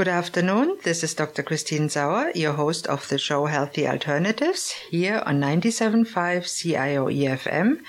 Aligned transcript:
Good 0.00 0.08
afternoon. 0.08 0.78
This 0.82 1.04
is 1.04 1.12
Dr. 1.12 1.42
Christine 1.42 1.90
Sauer, 1.90 2.30
your 2.34 2.54
host 2.54 2.86
of 2.86 3.06
the 3.10 3.18
show 3.18 3.44
Healthy 3.44 3.86
Alternatives 3.86 4.70
here 4.70 5.22
on 5.26 5.38
97.5 5.38 6.06
CIOE 6.46 7.38
FM 7.38 7.82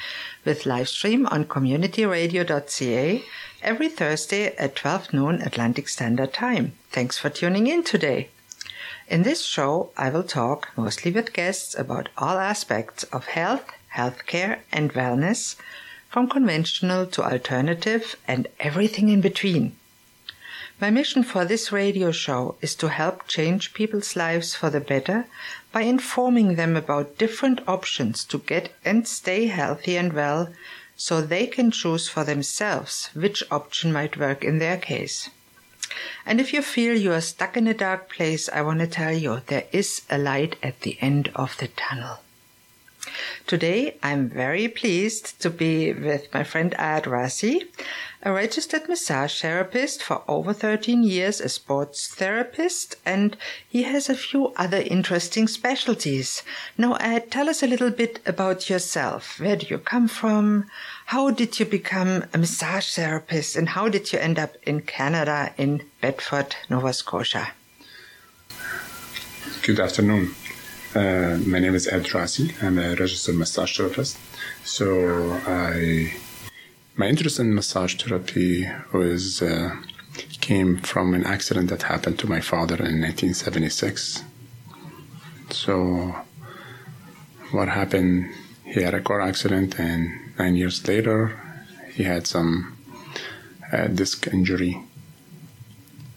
with 0.43 0.65
live 0.65 0.89
stream 0.89 1.25
on 1.27 1.45
communityradio.ca 1.45 3.23
every 3.63 3.87
Thursday 3.87 4.53
at 4.57 4.75
12 4.75 5.13
noon 5.13 5.41
Atlantic 5.41 5.87
Standard 5.87 6.33
Time. 6.33 6.73
Thanks 6.89 7.17
for 7.17 7.29
tuning 7.29 7.67
in 7.67 7.81
today. 7.81 8.27
In 9.07 9.23
this 9.23 9.45
show, 9.45 9.91
I 9.95 10.09
will 10.09 10.23
talk 10.23 10.67
mostly 10.75 11.13
with 11.13 11.31
guests 11.31 11.79
about 11.79 12.09
all 12.17 12.37
aspects 12.39 13.05
of 13.05 13.27
health, 13.27 13.71
healthcare, 13.95 14.59
and 14.73 14.93
wellness, 14.93 15.55
from 16.09 16.27
conventional 16.27 17.05
to 17.05 17.23
alternative 17.23 18.17
and 18.27 18.49
everything 18.59 19.07
in 19.07 19.21
between. 19.21 19.77
My 20.81 20.89
mission 20.89 21.21
for 21.21 21.45
this 21.45 21.71
radio 21.71 22.11
show 22.11 22.55
is 22.59 22.73
to 22.77 22.89
help 22.89 23.27
change 23.27 23.75
people's 23.75 24.15
lives 24.15 24.55
for 24.55 24.71
the 24.71 24.79
better 24.79 25.27
by 25.71 25.81
informing 25.81 26.55
them 26.55 26.75
about 26.75 27.19
different 27.19 27.61
options 27.67 28.25
to 28.25 28.39
get 28.39 28.73
and 28.83 29.07
stay 29.07 29.45
healthy 29.45 29.95
and 29.95 30.11
well 30.11 30.51
so 30.95 31.21
they 31.21 31.45
can 31.45 31.69
choose 31.69 32.09
for 32.09 32.23
themselves 32.23 33.11
which 33.13 33.43
option 33.51 33.93
might 33.93 34.17
work 34.17 34.43
in 34.43 34.57
their 34.57 34.77
case. 34.77 35.29
And 36.25 36.41
if 36.41 36.51
you 36.51 36.63
feel 36.63 36.97
you 36.97 37.13
are 37.13 37.21
stuck 37.21 37.55
in 37.55 37.67
a 37.67 37.75
dark 37.75 38.09
place, 38.09 38.49
I 38.49 38.63
want 38.63 38.79
to 38.79 38.87
tell 38.87 39.13
you 39.13 39.41
there 39.45 39.67
is 39.71 40.01
a 40.09 40.17
light 40.17 40.55
at 40.63 40.81
the 40.81 40.97
end 40.99 41.31
of 41.35 41.55
the 41.57 41.67
tunnel. 41.67 42.21
Today, 43.47 43.97
I'm 44.01 44.29
very 44.29 44.67
pleased 44.67 45.39
to 45.41 45.49
be 45.49 45.93
with 45.93 46.33
my 46.33 46.43
friend 46.43 46.73
Ad 46.77 47.03
Rassi, 47.03 47.67
a 48.23 48.31
registered 48.31 48.87
massage 48.87 49.41
therapist 49.41 50.03
for 50.03 50.23
over 50.27 50.53
13 50.53 51.03
years, 51.03 51.41
a 51.41 51.49
sports 51.49 52.07
therapist, 52.07 52.95
and 53.05 53.35
he 53.67 53.83
has 53.83 54.09
a 54.09 54.15
few 54.15 54.53
other 54.57 54.77
interesting 54.77 55.47
specialties. 55.47 56.43
Now, 56.77 56.97
Ad, 56.97 57.31
tell 57.31 57.49
us 57.49 57.63
a 57.63 57.67
little 57.67 57.89
bit 57.89 58.19
about 58.25 58.69
yourself. 58.69 59.39
Where 59.39 59.55
do 59.55 59.65
you 59.67 59.79
come 59.79 60.07
from? 60.07 60.65
How 61.07 61.31
did 61.31 61.59
you 61.59 61.65
become 61.65 62.25
a 62.33 62.37
massage 62.37 62.93
therapist? 62.95 63.55
And 63.55 63.69
how 63.69 63.89
did 63.89 64.13
you 64.13 64.19
end 64.19 64.37
up 64.37 64.55
in 64.63 64.81
Canada, 64.81 65.53
in 65.57 65.83
Bedford, 65.99 66.55
Nova 66.69 66.93
Scotia? 66.93 67.53
Good 69.63 69.79
afternoon. 69.79 70.35
Uh, 70.93 71.39
my 71.45 71.59
name 71.59 71.73
is 71.73 71.87
Ed 71.87 72.03
Rassi. 72.03 72.51
I'm 72.61 72.77
a 72.77 72.95
registered 72.95 73.35
massage 73.35 73.77
therapist. 73.77 74.17
So 74.63 75.39
I 75.47 76.13
my 76.97 77.07
interest 77.07 77.39
in 77.39 77.55
massage 77.55 77.95
therapy 77.95 78.69
was 78.91 79.41
uh, 79.41 79.75
came 80.41 80.77
from 80.79 81.13
an 81.13 81.25
accident 81.25 81.69
that 81.69 81.83
happened 81.83 82.19
to 82.19 82.27
my 82.27 82.41
father 82.41 82.75
in 82.75 83.01
1976. 83.01 84.23
So, 85.49 86.15
what 87.51 87.69
happened? 87.69 88.33
He 88.65 88.81
had 88.81 88.93
a 88.93 89.01
car 89.01 89.21
accident, 89.21 89.79
and 89.79 90.09
nine 90.37 90.55
years 90.55 90.87
later, 90.87 91.39
he 91.93 92.03
had 92.03 92.27
some 92.27 92.77
uh, 93.71 93.87
disc 93.87 94.27
injury 94.27 94.77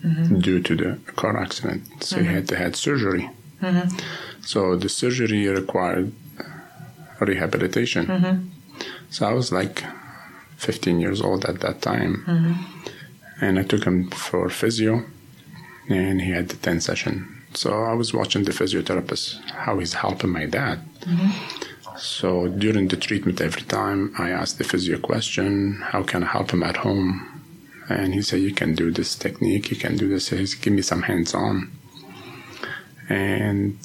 mm-hmm. 0.04 0.38
due 0.38 0.60
to 0.60 0.76
the 0.76 0.98
car 1.14 1.36
accident. 1.36 1.82
So 2.02 2.16
mm-hmm. 2.16 2.28
he 2.28 2.34
had 2.34 2.48
to 2.48 2.56
have 2.56 2.76
surgery. 2.76 3.30
Mm-hmm. 3.62 3.96
So 4.44 4.76
the 4.76 4.88
surgery 4.88 5.48
required 5.48 6.12
rehabilitation. 7.20 8.06
Mm-hmm. 8.06 8.48
So 9.10 9.26
I 9.26 9.32
was 9.32 9.52
like 9.52 9.84
15 10.56 11.00
years 11.00 11.20
old 11.20 11.44
at 11.44 11.60
that 11.60 11.82
time. 11.82 12.24
Mm-hmm. 12.26 13.44
And 13.44 13.58
I 13.58 13.62
took 13.62 13.84
him 13.84 14.10
for 14.10 14.48
physio, 14.48 15.04
and 15.88 16.20
he 16.20 16.30
had 16.30 16.48
the 16.48 16.56
10 16.56 16.80
session. 16.80 17.42
So 17.54 17.84
I 17.84 17.94
was 17.94 18.14
watching 18.14 18.44
the 18.44 18.52
physiotherapist, 18.52 19.50
how 19.50 19.78
he's 19.78 19.94
helping 19.94 20.30
my 20.30 20.46
dad. 20.46 20.80
Mm-hmm. 21.00 21.96
So 21.96 22.48
during 22.48 22.88
the 22.88 22.96
treatment, 22.96 23.40
every 23.40 23.62
time 23.62 24.14
I 24.18 24.30
asked 24.30 24.58
the 24.58 24.64
physio 24.64 24.98
question, 24.98 25.80
how 25.82 26.02
can 26.02 26.24
I 26.24 26.26
help 26.26 26.50
him 26.50 26.62
at 26.62 26.78
home? 26.78 27.42
And 27.88 28.14
he 28.14 28.22
said, 28.22 28.40
you 28.40 28.52
can 28.54 28.74
do 28.74 28.90
this 28.90 29.14
technique, 29.14 29.70
you 29.70 29.76
can 29.76 29.96
do 29.96 30.08
this. 30.08 30.30
He 30.30 30.46
said, 30.46 30.62
give 30.62 30.72
me 30.72 30.82
some 30.82 31.02
hands 31.02 31.34
on. 31.34 31.70
And 33.08 33.78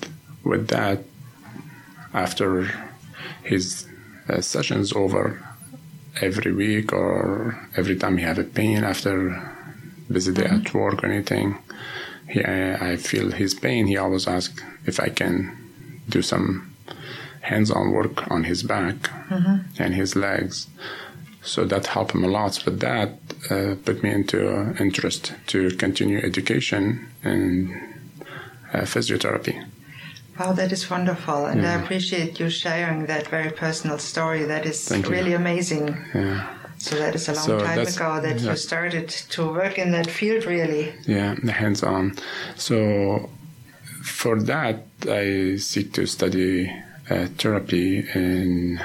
with 0.43 0.67
that, 0.69 1.03
after 2.13 2.71
his 3.43 3.87
uh, 4.27 4.41
sessions 4.41 4.93
over, 4.93 5.45
every 6.21 6.51
week 6.51 6.91
or 6.91 7.57
every 7.77 7.95
time 7.95 8.17
he 8.17 8.23
have 8.23 8.39
a 8.39 8.43
pain 8.43 8.83
after 8.83 9.41
busy 10.11 10.33
day 10.33 10.43
mm-hmm. 10.43 10.65
at 10.65 10.73
work 10.73 11.03
or 11.03 11.07
anything, 11.07 11.57
he, 12.27 12.43
I, 12.43 12.91
I 12.91 12.97
feel 12.97 13.31
his 13.31 13.53
pain. 13.53 13.87
He 13.87 13.97
always 13.97 14.27
asks 14.27 14.61
if 14.85 14.99
I 14.99 15.09
can 15.09 15.55
do 16.09 16.21
some 16.21 16.75
hands-on 17.41 17.91
work 17.91 18.29
on 18.31 18.43
his 18.43 18.63
back 18.63 18.95
mm-hmm. 19.29 19.81
and 19.81 19.93
his 19.93 20.15
legs. 20.15 20.67
So 21.41 21.63
that 21.65 21.87
helped 21.87 22.11
him 22.11 22.23
a 22.23 22.27
lot. 22.27 22.61
But 22.65 22.79
that 22.81 23.09
uh, 23.49 23.75
put 23.85 24.03
me 24.03 24.11
into 24.11 24.49
uh, 24.49 24.73
interest 24.79 25.33
to 25.47 25.71
continue 25.71 26.19
education 26.19 27.07
in 27.23 27.95
uh, 28.73 28.79
physiotherapy. 28.79 29.65
Wow, 30.39 30.53
that 30.53 30.71
is 30.71 30.89
wonderful. 30.89 31.47
And 31.47 31.61
yeah. 31.61 31.73
I 31.73 31.81
appreciate 31.81 32.39
you 32.39 32.49
sharing 32.49 33.07
that 33.07 33.27
very 33.27 33.51
personal 33.51 33.97
story. 33.97 34.45
That 34.45 34.65
is 34.65 34.87
Thank 34.87 35.09
really 35.09 35.31
you. 35.31 35.35
amazing. 35.35 35.97
Yeah. 36.13 36.47
So 36.77 36.95
that 36.95 37.13
is 37.13 37.27
a 37.27 37.33
long 37.33 37.43
so 37.43 37.59
time 37.59 37.79
ago 37.79 38.21
that 38.21 38.39
you 38.39 38.55
started 38.55 39.09
to 39.09 39.51
work 39.51 39.77
in 39.77 39.91
that 39.91 40.09
field, 40.09 40.45
really. 40.45 40.93
Yeah, 41.05 41.35
hands 41.51 41.83
on. 41.83 42.15
So 42.55 43.29
for 44.01 44.39
that, 44.43 44.85
I 45.09 45.57
seek 45.57 45.91
to 45.93 46.05
study 46.05 46.71
uh, 47.09 47.27
therapy 47.37 48.07
in 48.15 48.79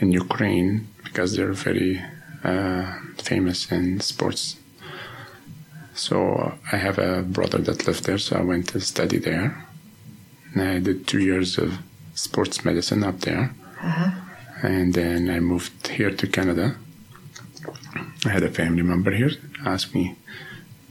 in 0.00 0.12
Ukraine 0.12 0.88
because 1.04 1.36
they're 1.36 1.54
very 1.54 2.02
uh, 2.44 2.92
famous 3.16 3.72
in 3.72 4.00
sports. 4.00 4.56
So 5.94 6.52
I 6.70 6.76
have 6.76 6.98
a 6.98 7.22
brother 7.22 7.58
that 7.58 7.86
lived 7.86 8.04
there, 8.04 8.18
so 8.18 8.36
I 8.36 8.42
went 8.42 8.68
to 8.70 8.80
study 8.80 9.16
there 9.16 9.63
I 10.62 10.78
did 10.78 11.06
two 11.06 11.20
years 11.20 11.58
of 11.58 11.78
sports 12.14 12.64
medicine 12.64 13.04
up 13.04 13.20
there. 13.20 13.54
Uh-huh. 13.80 14.10
And 14.62 14.94
then 14.94 15.30
I 15.30 15.40
moved 15.40 15.88
here 15.88 16.10
to 16.10 16.26
Canada. 16.26 16.76
I 18.24 18.28
had 18.30 18.42
a 18.42 18.50
family 18.50 18.82
member 18.82 19.10
here 19.10 19.30
ask 19.64 19.94
me 19.94 20.16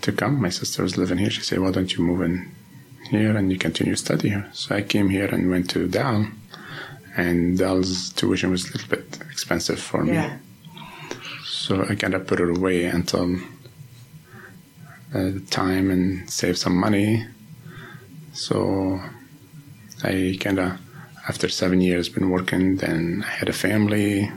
to 0.02 0.12
come. 0.12 0.42
My 0.42 0.50
sister 0.50 0.84
was 0.84 0.98
living 0.98 1.18
here. 1.18 1.30
She 1.30 1.42
said, 1.42 1.60
Why 1.60 1.72
don't 1.72 1.96
you 1.96 2.04
move 2.04 2.22
in 2.22 2.52
here 3.10 3.36
and 3.36 3.52
you 3.52 3.58
continue 3.58 3.96
study 3.96 4.30
here? 4.30 4.50
So 4.54 4.76
I 4.76 4.82
came 4.82 5.10
here 5.10 5.26
and 5.26 5.50
went 5.50 5.70
to 5.72 5.88
Dal. 5.88 6.28
And 7.16 7.58
Dal's 7.58 8.12
tuition 8.14 8.50
was 8.52 8.70
a 8.70 8.74
little 8.74 8.90
bit 8.90 9.20
expensive 9.32 9.80
for 9.80 10.04
me. 10.04 10.14
Yeah. 10.14 10.38
So 11.46 11.86
I 11.88 11.96
kind 11.96 12.16
of 12.16 12.28
put 12.28 12.40
it 12.40 12.50
away 12.58 12.86
until 12.86 13.38
uh, 15.14 15.32
time 15.50 15.92
and 15.92 16.30
save 16.30 16.58
some 16.58 16.76
money. 16.76 17.26
So 18.34 19.00
I 20.04 20.38
kind 20.40 20.60
of, 20.60 20.80
after 21.28 21.50
seven 21.50 21.82
years, 21.82 22.10
been 22.10 22.30
working. 22.30 22.78
Then 22.78 23.24
I 23.26 23.30
had 23.30 23.50
a 23.50 23.54
family, 23.54 24.32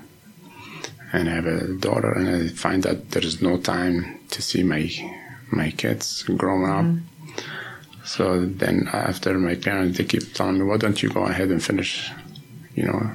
and 1.12 1.28
I 1.28 1.34
have 1.34 1.46
a 1.46 1.74
daughter, 1.74 2.12
and 2.12 2.28
I 2.28 2.48
find 2.48 2.82
that 2.84 3.10
there 3.10 3.24
is 3.24 3.42
no 3.42 3.56
time 3.58 4.20
to 4.30 4.42
see 4.42 4.62
my 4.62 4.90
my 5.50 5.70
kids 5.70 6.22
growing 6.22 6.68
up. 6.68 6.84
Mm. 6.84 7.02
So 8.04 8.44
then, 8.46 8.88
after 8.92 9.36
my 9.38 9.56
parents, 9.56 9.98
they 9.98 10.04
keep 10.04 10.32
telling 10.32 10.58
me, 10.58 10.64
"Why 10.64 10.76
don't 10.76 11.02
you 11.02 11.10
go 11.10 11.24
ahead 11.24 11.50
and 11.50 11.62
finish, 11.62 12.10
you 12.74 12.84
know, 12.84 13.10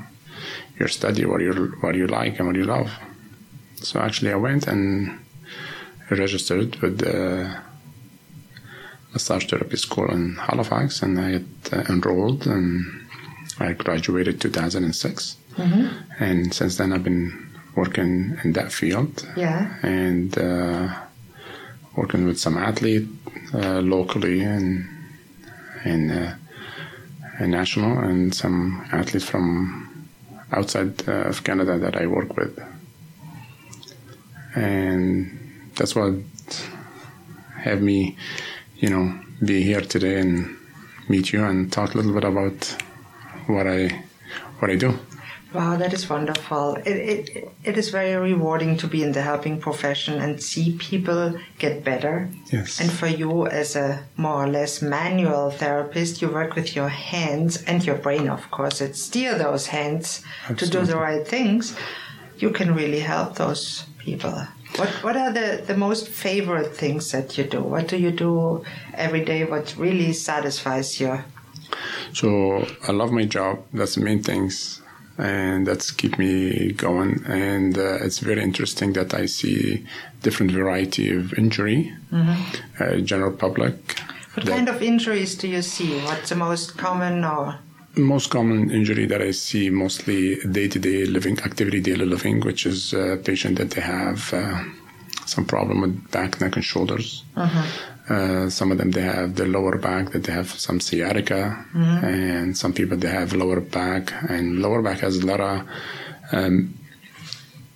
your 0.80 0.89
study, 0.89 1.25
what 1.25 1.42
you 1.42 1.54
what 1.81 1.95
you 1.95 2.07
like 2.07 2.39
and 2.39 2.47
what 2.47 2.57
you 2.57 2.65
love?" 2.65 2.92
So 3.75 4.00
actually, 4.00 4.31
I 4.31 4.36
went 4.36 4.68
and 4.68 5.19
registered 6.09 6.75
with 6.81 7.00
the 7.00 7.57
massage 9.13 9.46
therapy 9.46 9.78
school 9.78 10.10
in 10.12 10.36
Halifax, 10.36 11.02
and 11.02 11.19
I 11.19 11.30
had 11.31 11.48
uh, 11.72 11.84
enrolled, 11.90 12.48
and 12.48 12.86
I 13.60 13.74
graduated 13.74 14.42
2006. 14.42 15.38
Mm-hmm. 15.56 16.24
And 16.24 16.54
since 16.54 16.78
then, 16.78 16.94
I've 16.94 17.04
been 17.04 17.50
working 17.75 18.38
in 18.44 18.54
that 18.54 18.72
field. 18.72 19.28
Yeah. 19.36 19.74
And 19.84 20.38
uh, 20.38 20.96
working 21.96 22.25
with 22.25 22.40
some 22.40 22.58
athlete 22.58 23.08
uh, 23.54 23.80
locally 23.81 24.42
and 24.42 24.88
and, 25.84 26.12
uh, 26.12 26.34
and 27.40 27.52
national, 27.52 27.98
and 27.98 28.36
some 28.36 28.88
athletes 28.92 29.25
from 29.25 30.07
outside 30.52 31.07
uh, 31.07 31.30
of 31.30 31.44
Canada 31.44 31.80
that 31.80 31.96
I 31.96 32.06
work 32.06 32.38
with. 32.38 32.60
And 34.54 35.72
that's 35.75 35.96
what 35.96 36.14
have 37.56 37.81
me 37.81 38.16
you 38.81 38.89
know, 38.89 39.18
be 39.45 39.63
here 39.63 39.81
today 39.81 40.19
and 40.19 40.57
meet 41.07 41.31
you 41.31 41.45
and 41.45 41.72
talk 41.72 41.94
a 41.94 41.98
little 41.98 42.13
bit 42.13 42.24
about 42.24 42.75
what 43.48 43.68
I 43.68 44.04
what 44.60 44.69
I 44.69 44.75
do. 44.75 45.00
Wow, 45.54 45.75
that 45.75 45.92
is 45.92 46.10
wonderful. 46.10 46.75
It, 46.75 46.88
it, 46.88 47.51
it 47.66 47.78
is 47.78 47.89
very 47.89 48.16
rewarding 48.16 48.78
to 48.78 48.88
be 48.88 49.04
in 49.04 49.12
the 49.12 49.22
helping 49.22 49.60
profession 49.60 50.18
and 50.22 50.42
see 50.42 50.78
people 50.78 51.38
get 51.60 51.83
better. 51.83 52.30
Yes. 52.54 52.80
And 52.80 52.89
for 52.89 53.07
you, 53.07 53.48
as 53.48 53.75
a 53.75 54.06
more 54.16 54.45
or 54.45 54.48
less 54.48 54.81
manual 54.81 55.51
therapist, 55.51 56.22
you 56.22 56.30
work 56.30 56.56
with 56.56 56.74
your 56.74 56.88
hands 56.88 57.62
and 57.63 57.86
your 57.86 57.98
brain, 57.98 58.30
of 58.30 58.50
course. 58.50 58.80
It 58.80 58.95
steer 58.95 59.38
those 59.38 59.68
hands 59.68 60.24
to 60.56 60.69
do 60.69 60.86
the 60.86 60.95
right 60.95 61.28
things. 61.28 61.75
You 62.38 62.51
can 62.51 62.74
really 62.74 63.01
help 63.01 63.36
those 63.36 63.86
people. 63.98 64.48
What 64.77 64.89
What 65.03 65.18
are 65.18 65.31
the, 65.33 65.63
the 65.65 65.75
most 65.75 66.07
favorite 66.07 66.75
things 66.75 67.12
that 67.12 67.38
you 67.38 67.44
do? 67.44 67.62
What 67.62 67.88
do 67.88 67.97
you 67.97 68.12
do 68.12 68.63
every 68.94 69.23
day? 69.25 69.44
What 69.44 69.75
really 69.77 70.13
satisfies 70.13 71.00
you? 71.00 71.19
So 72.13 72.65
I 72.88 72.91
love 72.91 73.12
my 73.12 73.25
job. 73.25 73.63
That's 73.73 73.95
the 73.95 74.01
main 74.01 74.23
things, 74.23 74.81
and 75.18 75.65
that's 75.65 75.91
keep 75.91 76.18
me 76.18 76.71
going. 76.73 77.23
And 77.25 77.77
uh, 77.77 78.06
it's 78.06 78.19
very 78.19 78.41
interesting 78.44 78.94
that 78.94 79.13
I 79.13 79.25
see 79.27 79.85
different 80.21 80.51
variety 80.51 81.15
of 81.15 81.33
injury, 81.33 81.94
uh, 82.79 82.97
general 82.97 83.31
public. 83.31 83.75
What 84.33 84.47
kind 84.47 84.69
of 84.69 84.81
injuries 84.81 85.35
do 85.35 85.47
you 85.47 85.62
see? 85.62 86.00
What's 86.01 86.29
the 86.29 86.35
most 86.35 86.77
common 86.77 87.23
or 87.25 87.59
most 87.96 88.30
common 88.30 88.72
injury 88.72 89.06
that 89.08 89.22
I 89.22 89.32
see 89.32 89.70
mostly 89.70 90.36
day-to-day 90.38 91.06
living 91.06 91.40
activity, 91.42 91.82
daily 91.82 92.06
living, 92.06 92.42
which 92.42 92.66
is 92.66 92.94
a 92.94 93.18
patient 93.24 93.58
that 93.58 93.72
they 93.72 93.82
have 93.82 94.34
uh, 94.34 94.64
some 95.26 95.46
problem 95.46 95.82
with 95.82 96.12
back, 96.12 96.40
neck, 96.42 96.56
and 96.56 96.66
shoulders. 96.66 97.24
Uh, 98.10 98.50
some 98.50 98.72
of 98.72 98.78
them 98.78 98.92
they 98.92 99.02
have 99.02 99.36
the 99.36 99.46
lower 99.46 99.78
back 99.78 100.12
that 100.12 100.24
they 100.24 100.34
have 100.34 100.50
some 100.52 100.80
sciatica, 100.80 101.64
and 102.06 102.58
some 102.58 102.74
people 102.74 102.98
they 102.98 103.08
have 103.10 103.34
lower 103.34 103.62
back, 103.62 104.12
and 104.30 104.62
lower 104.62 104.82
back 104.82 105.00
has 105.00 105.18
a 105.18 105.26
lot 105.26 105.40
of 105.40 105.68
um, 106.32 106.74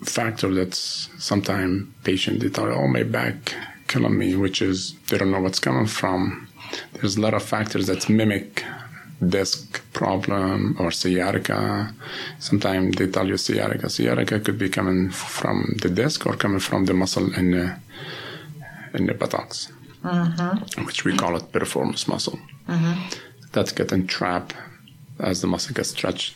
factor 0.04 0.54
that's 0.54 1.10
sometimes 1.20 1.88
patient 2.04 2.40
they 2.42 2.50
thought, 2.50 2.70
oh 2.70 2.88
my 2.88 3.04
back 3.04 3.56
killing 3.88 4.18
me, 4.18 4.36
which 4.36 4.62
is 4.62 4.94
they 5.10 5.18
don't 5.18 5.32
know 5.32 5.42
what's 5.42 5.60
coming 5.60 5.86
from. 5.86 6.48
There's 6.94 7.18
a 7.18 7.22
lot 7.22 7.34
of 7.34 7.44
factors 7.44 7.88
that 7.88 8.10
mimic 8.10 8.64
disc 9.22 9.82
problem 9.94 10.76
or 10.80 10.92
sciatica. 10.92 11.94
Sometimes 12.40 12.96
they 12.98 13.08
tell 13.08 13.28
you 13.28 13.38
sciatica. 13.38 13.90
Sciatica 13.90 14.40
could 14.40 14.58
be 14.58 14.70
coming 14.70 15.10
from 15.10 15.78
the 15.82 15.90
disc 15.90 16.26
or 16.26 16.36
coming 16.36 16.60
from 16.60 16.86
the 16.86 16.94
muscle 16.94 17.34
in 17.36 17.52
the 17.52 17.78
in 18.94 19.08
the 19.08 19.14
buttocks, 19.14 19.72
mm-hmm. 20.04 20.86
which 20.86 21.04
we 21.04 21.16
call 21.16 21.36
it 21.36 21.52
piriformis 21.52 22.08
muscle. 22.08 22.40
Mm-hmm. 22.68 22.94
That's 23.52 23.72
getting 23.72 24.08
trapped 24.08 24.54
as 25.20 25.42
the 25.42 25.48
muscle 25.48 25.74
gets 25.74 25.90
stretched. 25.90 26.36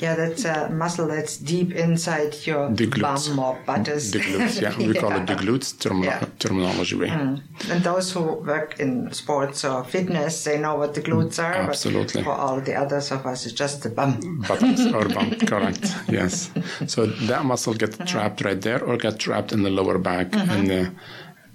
Yeah, 0.00 0.14
that's 0.14 0.44
a 0.44 0.66
uh, 0.66 0.68
muscle 0.70 1.06
that's 1.06 1.38
deep 1.38 1.72
inside 1.72 2.34
your 2.46 2.68
glutes. 2.68 3.00
bum 3.00 3.38
or 3.38 3.58
buttocks. 3.64 4.10
The 4.10 4.18
glutes, 4.18 4.60
yeah. 4.60 4.76
We 4.76 4.92
call 5.00 5.12
it 5.12 5.26
the 5.26 5.34
glutes 5.34 5.78
term- 5.78 6.04
Yeah. 6.04 6.24
terminology 6.38 6.96
way. 6.96 7.08
Mm. 7.08 7.42
And 7.70 7.82
those 7.82 8.12
who 8.12 8.20
work 8.20 8.78
in 8.78 9.10
sports 9.12 9.64
or 9.64 9.84
fitness, 9.84 10.44
they 10.44 10.58
know 10.58 10.74
what 10.74 10.94
the 10.94 11.00
glutes 11.00 11.42
are. 11.42 11.52
but 11.52 11.70
Absolutely. 11.70 12.22
for 12.22 12.32
all 12.32 12.60
the 12.60 12.74
others 12.74 13.10
of 13.10 13.24
us, 13.24 13.46
it's 13.46 13.54
just 13.54 13.82
the 13.82 13.88
bum. 13.88 14.42
buttocks 14.46 14.84
or 14.92 15.08
bump, 15.08 15.46
correct. 15.46 15.94
Yes. 16.08 16.50
So 16.86 17.06
that 17.06 17.44
muscle 17.46 17.74
gets 17.74 17.96
mm. 17.96 18.06
trapped 18.06 18.44
right 18.44 18.60
there 18.60 18.84
or 18.84 18.96
get 18.98 19.18
trapped 19.18 19.52
in 19.52 19.62
the 19.62 19.70
lower 19.70 19.98
back 19.98 20.30
mm-hmm. 20.30 20.50
and 20.50 20.68
the, 20.68 20.92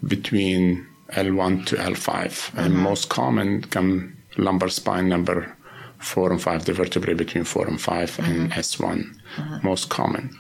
between 0.07 0.87
L1 1.11 1.65
to 1.67 1.75
L5. 1.75 2.57
And 2.57 2.73
mm-hmm. 2.73 2.83
most 2.83 3.09
common 3.09 3.61
come 3.65 4.17
lumbar 4.37 4.69
spine 4.69 5.09
number 5.09 5.55
four 6.01 6.31
and 6.31 6.41
five, 6.41 6.65
the 6.65 6.73
vertebrae 6.73 7.13
between 7.13 7.43
four 7.43 7.67
and 7.67 7.79
5 7.79 8.19
and 8.19 8.51
S1. 8.51 9.63
Most 9.63 9.89
common. 9.89 10.35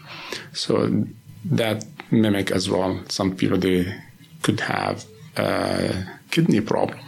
So 0.53 1.05
that 1.45 1.85
mimic 2.11 2.51
as 2.51 2.69
well. 2.69 3.01
Some 3.07 3.35
people 3.35 3.57
they 3.57 3.93
could 4.41 4.59
have 4.61 5.05
a 5.37 6.03
kidney 6.31 6.61
problem. 6.61 6.99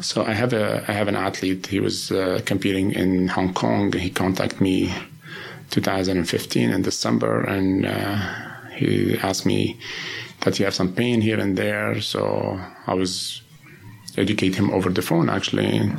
So 0.00 0.24
I 0.24 0.32
have 0.32 0.52
a 0.52 0.84
I 0.88 0.92
have 0.92 1.08
an 1.08 1.16
athlete. 1.16 1.66
He 1.66 1.80
was 1.80 2.10
uh, 2.10 2.40
competing 2.46 2.92
in 2.92 3.28
Hong 3.28 3.52
Kong. 3.52 3.92
He 3.92 4.10
contacted 4.10 4.60
me 4.60 4.94
2015 5.70 6.70
in 6.70 6.82
December, 6.82 7.42
and 7.42 7.84
uh, 7.84 8.16
he 8.74 9.18
asked 9.18 9.44
me 9.44 9.78
that 10.40 10.56
he 10.56 10.64
have 10.64 10.74
some 10.74 10.94
pain 10.94 11.20
here 11.20 11.38
and 11.38 11.58
there. 11.58 12.00
So 12.00 12.58
I 12.86 12.94
was 12.94 13.42
educate 14.16 14.54
him 14.54 14.70
over 14.70 14.90
the 14.90 15.02
phone 15.02 15.28
actually. 15.28 15.90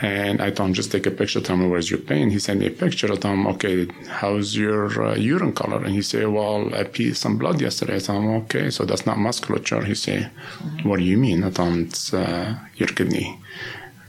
And 0.00 0.40
I 0.40 0.50
told 0.50 0.68
him, 0.68 0.74
just 0.74 0.92
take 0.92 1.06
a 1.06 1.10
picture, 1.10 1.40
tell 1.40 1.56
me 1.56 1.66
where's 1.66 1.90
your 1.90 1.98
pain. 1.98 2.30
He 2.30 2.38
sent 2.38 2.60
me 2.60 2.66
a 2.66 2.70
picture. 2.70 3.06
I 3.12 3.16
told 3.16 3.34
him, 3.34 3.46
okay, 3.48 3.88
how's 4.08 4.56
your 4.56 5.02
uh, 5.04 5.16
urine 5.16 5.52
color? 5.52 5.82
And 5.84 5.92
he 5.92 6.02
said, 6.02 6.28
well, 6.28 6.72
I 6.74 6.84
peed 6.84 7.16
some 7.16 7.36
blood 7.36 7.60
yesterday. 7.60 7.96
I 7.96 7.98
told 7.98 8.22
him, 8.22 8.30
okay, 8.42 8.70
so 8.70 8.84
that's 8.84 9.06
not 9.06 9.18
musculature. 9.18 9.84
He 9.84 9.96
said, 9.96 10.30
what 10.84 10.98
do 10.98 11.04
you 11.04 11.18
mean? 11.18 11.42
I 11.42 11.50
told 11.50 11.70
him, 11.70 11.82
it's 11.86 12.14
uh, 12.14 12.54
your 12.76 12.88
kidney 12.88 13.40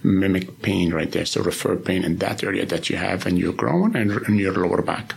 mimic 0.03 0.61
pain 0.61 0.93
right 0.93 1.11
there. 1.11 1.25
So 1.25 1.41
refer 1.41 1.75
pain 1.75 2.03
in 2.05 2.17
that 2.17 2.43
area 2.43 2.65
that 2.67 2.89
you 2.89 2.95
have 2.97 3.25
in 3.27 3.35
your 3.35 3.51
groin 3.53 3.95
and 3.95 4.11
in 4.29 4.37
your 4.37 4.53
lower 4.53 4.81
back. 4.81 5.13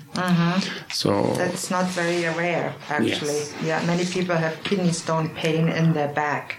So 0.90 1.34
That's 1.34 1.70
not 1.70 1.86
very 1.86 2.22
rare, 2.36 2.74
actually. 2.88 3.08
Yes. 3.10 3.54
Yeah, 3.62 3.86
many 3.86 4.04
people 4.04 4.34
have 4.36 4.62
kidney 4.64 4.92
stone 4.92 5.28
pain 5.30 5.68
in 5.68 5.92
their 5.92 6.08
back. 6.08 6.58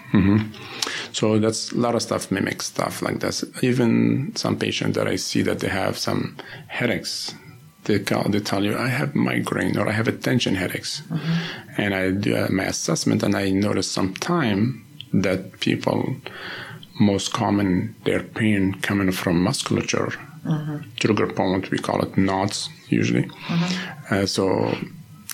So 1.14 1.40
that's 1.40 1.72
a 1.72 1.78
lot 1.78 1.96
of 1.96 2.02
stuff 2.02 2.32
mimics 2.32 2.66
stuff 2.66 3.02
like 3.02 3.20
this. 3.20 3.46
Even 3.62 4.36
some 4.36 4.58
patients 4.58 4.96
that 4.98 5.08
I 5.08 5.16
see 5.16 5.44
that 5.44 5.60
they 5.60 5.70
have 5.70 5.98
some 5.98 6.36
headaches, 6.68 7.34
they 7.86 8.00
call, 8.00 8.24
they 8.30 8.40
tell 8.40 8.64
you 8.64 8.76
I 8.78 8.88
have 8.88 9.14
migraine 9.14 9.78
or 9.78 9.88
I 9.88 9.92
have 9.92 10.08
a 10.08 10.12
tension 10.12 10.56
headaches, 10.56 11.04
and 11.78 11.94
I 11.94 12.12
do 12.12 12.36
uh, 12.36 12.48
my 12.52 12.64
assessment 12.64 13.24
and 13.24 13.36
I 13.36 13.52
notice 13.52 13.90
sometime 13.92 14.84
that 15.14 15.60
people 15.60 16.16
most 17.00 17.32
common 17.34 17.96
their 18.06 18.24
pain 18.24 18.74
coming 18.82 19.12
from 19.12 19.42
musculature, 19.44 20.12
trigger 21.00 21.28
point 21.28 21.70
we 21.72 21.78
call 21.78 22.02
it 22.02 22.18
knots 22.18 22.70
usually. 22.90 23.30
Uh, 24.10 24.26
so 24.26 24.76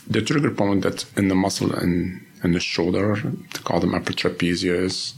the 0.09 0.21
trigger 0.21 0.51
point 0.51 0.83
that's 0.83 1.05
in 1.15 1.29
the 1.29 1.35
muscle 1.35 1.71
and 1.73 2.25
in 2.43 2.51
the 2.53 2.59
shoulder, 2.59 3.15
they 3.53 3.59
call 3.63 3.79
them 3.79 3.93
upper 3.95 4.13
trapezius 4.13 5.13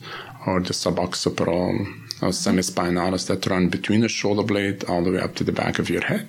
or 0.46 0.60
the 0.60 0.74
suboccipital 0.74 1.88
or 2.22 2.30
semispinalis 2.30 3.28
that 3.28 3.46
run 3.48 3.70
between 3.70 4.02
the 4.02 4.08
shoulder 4.10 4.44
blade 4.44 4.84
all 4.86 5.04
the 5.04 5.12
way 5.12 5.20
up 5.20 5.36
to 5.36 5.44
the 5.44 5.52
back 5.52 5.80
of 5.80 5.90
your 5.90 6.02
head. 6.04 6.28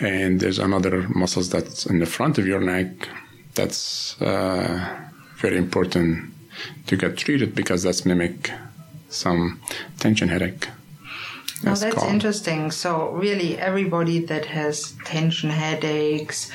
And 0.00 0.40
there's 0.40 0.58
another 0.58 1.06
muscles 1.08 1.50
that's 1.50 1.86
in 1.86 2.00
the 2.00 2.06
front 2.06 2.38
of 2.38 2.46
your 2.46 2.60
neck 2.60 3.08
that's 3.54 4.20
uh, 4.20 5.06
very 5.36 5.56
important 5.56 6.32
to 6.86 6.96
get 6.96 7.16
treated 7.16 7.54
because 7.54 7.82
that's 7.84 8.04
mimic 8.04 8.50
some 9.08 9.60
tension 10.00 10.28
headache. 10.28 10.66
Now 11.62 11.70
That's 11.70 11.80
that's 11.82 11.94
called. 11.94 12.12
interesting. 12.12 12.70
So 12.72 13.10
really, 13.12 13.56
everybody 13.58 14.18
that 14.26 14.46
has 14.46 14.94
tension 15.04 15.50
headaches, 15.50 16.50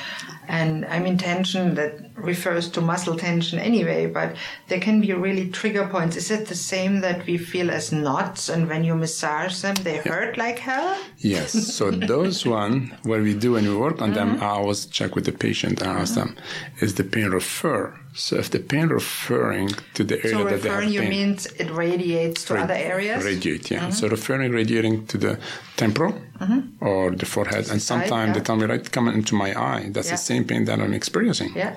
and 0.50 0.84
I 0.86 0.98
mean 0.98 1.16
tension 1.16 1.74
that 1.76 1.92
refers 2.16 2.68
to 2.70 2.80
muscle 2.80 3.16
tension 3.16 3.60
anyway, 3.60 4.06
but 4.06 4.34
there 4.66 4.80
can 4.80 5.00
be 5.00 5.12
really 5.12 5.48
trigger 5.48 5.86
points. 5.86 6.16
Is 6.16 6.30
it 6.30 6.48
the 6.48 6.56
same 6.56 7.00
that 7.02 7.24
we 7.24 7.38
feel 7.38 7.70
as 7.70 7.92
knots, 7.92 8.48
and 8.48 8.68
when 8.68 8.82
you 8.82 8.96
massage 8.96 9.62
them, 9.62 9.76
they 9.76 9.98
hurt 9.98 10.36
like 10.36 10.58
hell? 10.58 10.98
Yes. 11.18 11.52
So 11.52 11.90
those 12.14 12.44
one, 12.44 12.96
what 13.04 13.20
we 13.20 13.32
do 13.32 13.52
when 13.52 13.64
we 13.64 13.76
work 13.76 14.02
on 14.02 14.12
them, 14.12 14.42
I 14.42 14.48
always 14.58 14.86
check 14.86 15.14
with 15.14 15.24
the 15.24 15.32
patient 15.32 15.80
and 15.82 15.90
ask 15.90 16.14
them, 16.14 16.36
is 16.80 16.96
the 16.96 17.04
pain 17.04 17.30
refer? 17.30 17.94
So 18.20 18.36
if 18.36 18.50
the 18.50 18.58
pain 18.58 18.88
referring 18.88 19.70
to 19.94 20.04
the 20.04 20.18
area 20.18 20.36
So 20.36 20.44
that 20.44 20.62
they 20.62 20.68
have 20.68 20.78
referring, 20.80 20.92
you 20.92 21.02
mean 21.02 21.38
it 21.62 21.70
radiates 21.70 22.44
to 22.44 22.56
other 22.64 22.74
areas. 22.74 23.24
Radiate, 23.24 23.70
yeah. 23.70 23.80
Mm-hmm. 23.80 23.92
So 23.92 24.08
referring 24.08 24.52
radiating 24.52 25.06
to 25.06 25.16
the 25.16 25.38
temporal 25.76 26.12
mm-hmm. 26.38 26.84
or 26.84 27.12
the 27.12 27.24
forehead, 27.24 27.70
and 27.70 27.80
sometimes 27.80 28.34
they 28.34 28.40
yeah. 28.40 28.44
tell 28.44 28.56
me 28.56 28.66
right 28.66 28.84
coming 28.92 29.14
into 29.14 29.34
my 29.34 29.50
eye. 29.58 29.88
That's 29.94 30.08
Yeah. 30.08 30.18
the 30.18 30.24
same 30.30 30.44
pain 30.44 30.66
that 30.66 30.78
I'm 30.80 30.92
experiencing. 30.92 31.52
Yeah. 31.56 31.76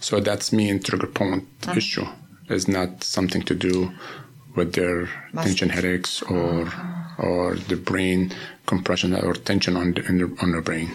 So 0.00 0.18
that's 0.18 0.52
me 0.52 0.64
in 0.72 0.82
trigger 0.82 1.06
point 1.20 1.44
mm-hmm. 1.60 1.78
issue. 1.78 2.06
It's 2.48 2.66
not 2.66 3.04
something 3.04 3.42
to 3.50 3.54
do 3.54 3.92
with 4.56 4.72
their 4.72 5.08
tension 5.44 5.68
headaches 5.68 6.12
or 6.22 6.68
or 7.26 7.54
the 7.70 7.76
brain 7.76 8.32
compression 8.66 9.14
or 9.14 9.34
tension 9.34 9.76
on 9.76 9.92
the, 9.94 10.02
in 10.08 10.18
the 10.18 10.26
on 10.42 10.50
the 10.50 10.62
brain. 10.68 10.90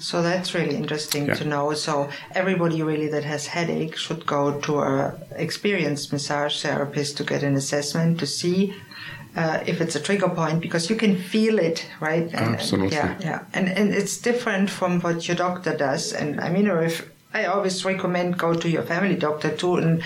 So 0.00 0.22
that's 0.22 0.54
really 0.54 0.76
interesting 0.76 1.26
Yeah. 1.26 1.34
to 1.40 1.44
know. 1.44 1.74
So 1.74 2.08
everybody 2.34 2.82
really 2.82 3.08
that 3.08 3.24
has 3.24 3.46
headache 3.48 3.96
should 4.04 4.24
go 4.26 4.58
to 4.66 4.72
a 4.80 5.14
experienced 5.36 6.10
massage 6.12 6.54
therapist 6.62 7.16
to 7.18 7.24
get 7.24 7.42
an 7.42 7.54
assessment 7.54 8.18
to 8.20 8.26
see 8.26 8.74
uh, 9.36 9.60
if 9.64 9.80
it's 9.80 9.94
a 9.94 10.00
trigger 10.00 10.28
point 10.28 10.60
because 10.60 10.90
you 10.90 10.96
can 10.96 11.14
feel 11.16 11.56
it, 11.60 11.86
right? 12.00 12.24
And- 12.32 12.34
and- 12.34 12.54
Absolutely. 12.56 12.96
yeah, 12.96 13.14
yeah. 13.20 13.40
And 13.56 13.68
and 13.78 13.94
it's 14.00 14.16
different 14.28 14.70
from 14.78 15.00
what 15.04 15.28
your 15.28 15.36
doctor 15.36 15.72
does. 15.76 16.12
And 16.12 16.40
I 16.40 16.48
mean, 16.54 16.66
if 16.66 16.94
I 17.32 17.44
always 17.44 17.84
recommend 17.84 18.38
go 18.38 18.54
to 18.54 18.68
your 18.68 18.82
family 18.82 19.14
doctor 19.26 19.50
too 19.50 19.74
and 19.76 20.02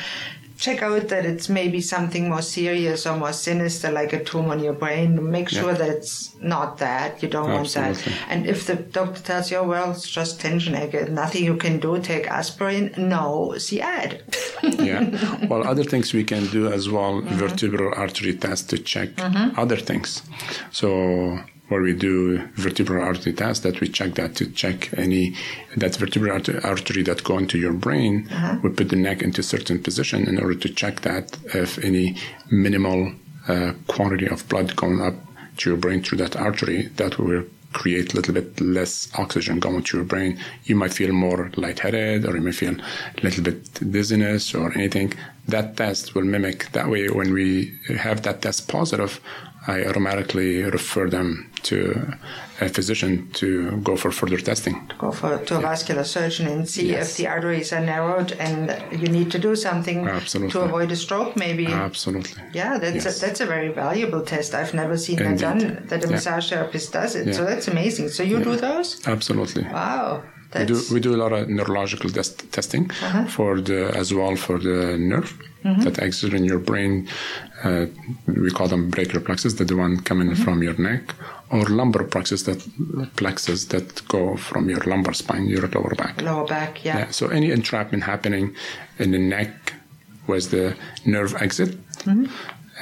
check 0.57 0.83
out 0.83 1.09
that 1.09 1.25
it's 1.27 1.49
maybe 1.49 1.81
something 1.81 2.29
more 2.29 2.43
serious 2.43 3.07
or 3.07 3.17
more 3.17 3.33
sinister, 3.33 3.91
like 3.91 4.13
a 4.13 4.23
tumor 4.23 4.53
on 4.53 4.63
your 4.63 4.73
brain. 4.73 5.31
Make 5.31 5.49
sure 5.49 5.73
Yeah. 5.73 5.79
that 5.79 5.89
it's 5.89 6.35
not 6.41 6.79
that. 6.79 7.23
You 7.23 7.29
don't 7.29 7.51
want 7.51 7.69
that. 7.75 7.97
And 8.29 8.47
if 8.47 8.67
the 8.67 8.77
doctor 8.77 9.21
tells 9.23 9.51
you, 9.51 9.59
oh, 9.59 9.69
well, 9.69 9.91
it's 9.91 10.09
just 10.09 10.41
tension, 10.41 10.75
nothing 11.15 11.45
you 11.45 11.57
can 11.57 11.81
do, 11.81 11.99
take 12.01 12.31
aspirin, 12.31 12.95
no, 12.97 13.55
see 13.59 13.81
ad. 13.81 14.23
yeah. 14.63 15.47
Well, 15.47 15.67
other 15.73 15.85
things 15.85 16.13
we 16.13 16.25
can 16.25 16.47
do 16.47 16.73
as 16.73 16.89
well, 16.89 17.21
mm-hmm. 17.21 17.35
vertebral 17.35 17.93
artery 17.97 18.35
test 18.35 18.71
to 18.71 18.79
check 18.79 19.11
mm-hmm. 19.17 19.59
other 19.59 19.77
things. 19.77 20.23
So 20.71 21.41
where 21.69 21.81
we 21.81 21.95
do 21.95 22.39
vertebral 22.55 23.03
artery 23.03 23.33
test, 23.33 23.63
that 23.63 23.81
we 23.81 23.89
check 23.89 24.15
that 24.15 24.37
to 24.37 24.47
check 24.51 24.93
any 24.99 25.35
that 25.77 25.97
vertebral 25.97 26.33
artery, 26.63 27.03
that 27.03 27.25
go 27.25 27.39
into 27.39 27.59
your 27.59 27.73
brain. 27.73 28.29
We 28.63 28.71
put 28.71 28.91
the 28.91 28.97
neck 28.97 29.23
into 29.23 29.43
certain 29.43 29.83
position 29.83 30.29
in 30.29 30.39
order 30.39 30.55
to 30.55 30.69
check 30.69 31.01
that 31.03 31.37
if 31.55 31.83
any 31.83 32.17
minimal 32.51 33.13
uh, 33.49 33.73
quantity 33.87 34.29
of 34.29 34.47
blood 34.49 34.77
going 34.77 35.01
up 35.01 35.15
to 35.59 35.71
your 35.71 35.79
brain 35.79 36.03
through 36.03 36.19
that 36.19 36.37
artery, 36.37 36.89
that 36.97 37.19
will 37.19 37.45
create 37.73 38.13
a 38.13 38.17
little 38.17 38.33
bit 38.33 38.61
less 38.61 39.09
oxygen 39.19 39.59
going 39.59 39.83
to 39.83 39.97
your 39.97 40.07
brain. 40.07 40.39
You 40.65 40.77
might 40.77 40.95
feel 40.95 41.13
more 41.13 41.51
lightheaded 41.57 42.25
or 42.25 42.37
you 42.37 42.43
may 42.43 42.53
feel 42.53 42.77
a 42.77 43.21
little 43.23 43.43
bit 43.43 43.75
dizziness 43.91 44.55
or 44.55 44.73
anything. 44.75 45.13
That 45.49 45.77
test 45.77 46.15
will 46.15 46.25
mimic 46.25 46.71
that 46.73 46.89
way. 46.89 47.09
When 47.09 47.33
we 47.33 47.75
have 47.99 48.23
that 48.23 48.43
test 48.43 48.69
positive, 48.69 49.21
I 49.67 49.85
automatically 49.85 50.63
refer 50.63 51.11
them 51.11 51.51
to 51.71 51.77
a 52.61 52.69
physician 52.69 53.29
to 53.41 53.49
go 53.89 53.97
for 53.97 54.11
further 54.13 54.39
testing. 54.51 54.75
To 54.91 54.97
go 55.05 55.11
for 55.11 55.39
to 55.49 55.57
a 55.59 55.61
vascular 55.61 56.05
surgeon 56.05 56.47
and 56.47 56.69
see 56.69 56.87
Yes. 56.91 57.11
if 57.11 57.17
the 57.19 57.27
arteries 57.35 57.73
are 57.73 57.85
narrowed 57.95 58.31
and 58.47 58.61
you 59.03 59.09
need 59.09 59.31
to 59.33 59.39
do 59.39 59.57
something 59.57 60.07
Absolutely. 60.07 60.53
to 60.53 60.61
avoid 60.69 60.93
a 60.93 60.97
stroke, 60.97 61.37
maybe. 61.37 61.67
Absolutely. 61.67 62.43
Yeah, 62.61 62.79
that's 62.79 63.05
Yes. 63.05 63.17
a, 63.17 63.21
that's 63.27 63.41
a 63.41 63.47
very 63.47 63.71
valuable 63.85 64.23
test. 64.33 64.55
I've 64.55 64.75
never 64.83 64.97
seen 64.97 65.19
Indeed. 65.21 65.39
that 65.39 65.41
done. 65.49 65.61
That 65.89 66.05
a 66.05 66.07
Yeah. 66.07 66.15
massage 66.15 66.47
therapist 66.51 66.93
does 66.93 67.13
it. 67.21 67.35
So 67.35 67.45
that's 67.51 67.67
amazing. 67.75 68.07
So 68.17 68.23
you 68.23 68.39
do 68.51 68.55
those? 68.57 68.89
Absolutely. 69.07 69.65
Wow, 69.81 70.23
We 70.61 70.65
do 70.73 70.77
we 70.95 71.01
do 71.09 71.13
a 71.17 71.21
lot 71.25 71.33
of 71.39 71.43
neurological 71.59 72.11
test, 72.19 72.33
testing 72.59 72.85
Uh-huh. 73.07 73.25
for 73.37 73.51
the 73.69 73.81
as 74.03 74.09
well 74.19 74.35
for 74.47 74.57
the 74.69 74.79
nerve 75.13 75.33
Mm-hmm. 75.65 75.83
that 75.85 75.97
exit 76.09 76.33
in 76.39 76.45
your 76.51 76.59
brain. 76.71 76.93
Uh, 77.67 77.87
we 78.45 78.51
call 78.59 78.69
them 78.75 78.83
brachial 78.95 79.21
plexus, 79.27 79.53
the 79.55 79.65
one 79.85 79.95
coming 80.11 80.29
Mm-hmm. 80.31 80.45
from 80.45 80.57
your 80.67 80.77
neck, 80.89 81.03
or 81.51 81.65
lumbar 81.67 82.05
plexus, 82.05 82.43
that 82.45 82.61
plexus 83.17 83.67
that 83.67 84.07
go 84.09 84.37
from 84.37 84.69
your 84.69 84.81
lumbar 84.81 85.15
spine, 85.15 85.47
your 85.47 85.69
lower 85.69 85.95
back. 85.95 86.21
lower 86.23 86.47
back. 86.47 86.85
Yeah. 86.85 86.99
Yeah. 86.99 87.11
So 87.11 87.29
any 87.29 87.51
entrapment 87.51 88.03
happening 88.05 88.55
in 88.99 89.13
the 89.13 89.19
neck, 89.19 89.75
where's 90.27 90.49
the 90.49 90.77
nerve 91.05 91.35
exit, 91.41 91.77
mm-hmm. 92.05 92.27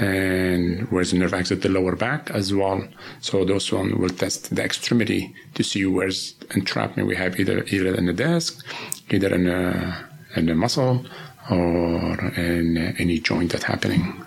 and 0.03 0.91
where's 0.91 1.11
the 1.11 1.19
nerve 1.19 1.35
exit, 1.35 1.63
the 1.63 1.69
lower 1.69 1.97
back 1.97 2.31
as 2.31 2.55
well. 2.55 2.87
So 3.21 3.45
those 3.45 3.73
one 3.73 3.99
will 3.99 4.11
test 4.11 4.55
the 4.55 4.63
extremity 4.63 5.35
to 5.55 5.63
see 5.63 5.85
where's 5.87 6.35
entrapment 6.55 7.09
we 7.09 7.17
have 7.17 7.39
either 7.41 7.65
either 7.65 7.95
in 7.95 8.07
the 8.07 8.13
disc, 8.13 8.65
either 9.11 9.35
in 9.35 9.49
a 9.49 10.09
in 10.37 10.47
the 10.47 10.55
muscle, 10.55 11.05
or 11.51 12.19
in 12.37 12.79
uh, 12.79 12.93
any 12.99 13.19
joint 13.19 13.53
that's 13.53 13.65
happening. 13.65 14.25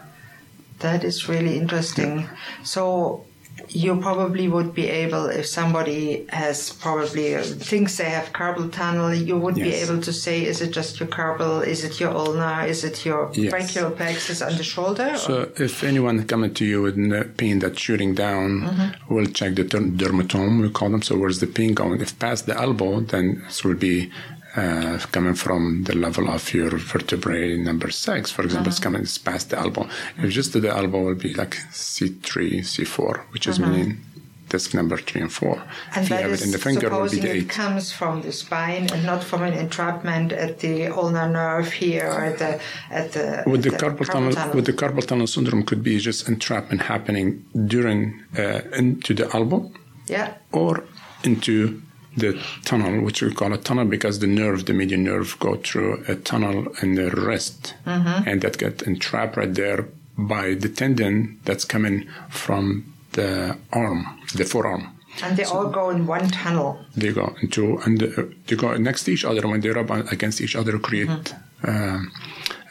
That 0.80 1.04
is 1.04 1.30
really 1.30 1.58
interesting. 1.58 2.30
So 2.63 3.25
you 3.69 4.00
probably 4.01 4.48
would 4.48 4.74
be 4.74 4.88
able, 4.88 5.25
if 5.27 5.45
somebody 5.45 6.25
has 6.29 6.72
probably 6.74 7.36
uh, 7.36 7.43
thinks 7.43 7.98
they 7.98 8.10
have 8.10 8.31
carpal 8.34 8.72
tunnel, 8.72 9.13
you 9.13 9.38
would 9.38 9.55
be 9.55 9.74
able 9.74 10.01
to 10.01 10.13
say, 10.13 10.45
is 10.45 10.62
it 10.62 10.72
just 10.72 11.00
your 11.00 11.07
carpal? 11.10 11.65
Is 11.65 11.84
it 11.84 12.00
your 12.00 12.12
ulnar? 12.12 12.65
Is 12.65 12.84
it 12.84 13.05
your 13.05 13.31
Yes. 13.34 13.51
brachial 13.51 13.91
plexus 13.91 14.41
on 14.41 14.55
the 14.57 14.63
shoulder? 14.63 15.10
or- 15.13 15.17
So 15.17 15.51
if 15.57 15.84
anyone 15.84 16.24
coming 16.25 16.53
to 16.53 16.65
you 16.65 16.81
with 16.81 16.95
pain 17.38 17.60
that's 17.60 17.79
shooting 17.79 18.13
down, 18.15 18.93
we'll 19.10 19.25
check 19.27 19.55
the 19.55 19.63
der- 19.63 19.79
dermatome, 20.01 20.62
we 20.62 20.69
call 20.69 20.89
them. 20.89 21.01
So 21.01 21.17
where's 21.17 21.39
the 21.39 21.48
pain 21.48 21.74
going? 21.74 22.01
If 22.01 22.17
past 22.19 22.45
the 22.45 22.55
elbow, 22.60 23.00
then 23.01 23.43
this 23.48 23.63
will 23.63 23.75
be 23.75 24.12
uh, 24.55 25.00
coming 25.12 25.35
from 25.35 25.83
the 25.83 25.95
level 25.95 26.29
of 26.29 26.53
your 26.53 26.77
vertebrae 26.77 27.57
number 27.57 27.89
six, 27.91 28.31
for 28.31 28.43
example, 28.43 28.69
it's 28.69 28.79
coming 28.79 29.01
it's 29.01 29.17
past 29.17 29.50
the 29.50 29.59
elbow. 29.59 29.88
If 30.17 30.31
just 30.31 30.53
to 30.53 30.59
the 30.59 30.69
elbow 30.69 31.03
will 31.03 31.15
be 31.15 31.33
like 31.33 31.55
C3, 31.71 32.59
C4, 32.59 33.19
which 33.31 33.47
is 33.47 33.59
meaning 33.59 34.01
disc 34.50 34.74
number 34.74 34.97
three 34.97 35.21
and 35.21 35.31
four. 35.31 35.62
and 35.95 36.03
if 36.03 36.09
you 36.09 36.15
have 36.15 36.31
is 36.31 36.41
it 36.41 36.45
in 36.45 36.51
the 36.51 36.57
finger, 36.57 36.89
will 36.89 37.09
be 37.09 37.19
the 37.19 37.38
it 37.38 37.50
comes 37.50 37.91
from 37.91 38.21
the 38.21 38.31
spine 38.31 38.88
and 38.93 39.03
not 39.05 39.24
from 39.24 39.41
an 39.41 39.53
entrapment 39.53 40.31
at 40.31 40.59
the 40.59 40.88
ulnar 40.88 41.27
nerve 41.27 41.71
here 41.71 42.07
or 42.07 42.21
at 42.25 42.38
the 42.38 42.62
at 42.91 43.12
the 43.13 43.43
with 43.47 43.63
the 43.63 43.74
at 43.74 43.81
carpal 43.81 44.05
tunnel, 44.05 44.53
with 44.53 44.65
the 44.65 44.74
carpal 44.74 45.05
tunnel 45.05 45.27
syndrome 45.27 45.63
could 45.63 45.83
be 45.83 45.97
just 45.97 46.29
entrapment 46.29 46.81
happening 46.83 47.43
during 47.67 48.24
uh, 48.38 48.62
into 48.74 49.13
the 49.13 49.25
elbow 49.33 49.71
yeah. 50.07 50.33
or 50.51 50.83
into 51.24 51.81
the 52.17 52.41
tunnel, 52.63 53.01
which 53.03 53.22
we 53.22 53.34
call 53.34 53.51
a 53.53 53.57
tunnel 53.57 53.86
because 53.86 54.19
the 54.19 54.27
nerve, 54.27 54.65
the 54.65 54.74
median 54.74 55.03
nerve, 55.03 55.36
go 55.39 55.55
through 55.57 56.03
a 56.07 56.15
tunnel 56.15 56.67
in 56.81 56.95
the 56.95 57.10
wrist, 57.12 57.74
and 57.86 58.41
that 58.41 58.57
get 58.57 58.81
entrapped 58.84 59.36
right 59.38 59.53
there 59.53 59.88
by 60.17 60.53
the 60.53 60.69
tendon 60.69 61.39
that's 61.43 61.65
coming 61.65 62.07
from 62.29 62.93
the 63.13 63.57
arm, 63.74 64.05
the 64.36 64.45
forearm. 64.45 64.84
and 65.24 65.38
they 65.38 65.45
all 65.45 65.67
go 65.69 65.89
in 65.89 66.05
one 66.07 66.27
tunnel. 66.29 66.69
They 66.95 67.12
go 67.12 67.36
into 67.41 67.77
and 67.86 68.00
they 68.48 68.55
go 68.55 68.75
next 68.75 69.03
to 69.05 69.12
each 69.12 69.24
other. 69.25 69.48
When 69.48 69.62
they 69.62 69.69
rub 69.69 69.89
against 70.12 70.41
each 70.41 70.55
other, 70.55 70.77
create 70.79 71.34
um, 71.63 72.12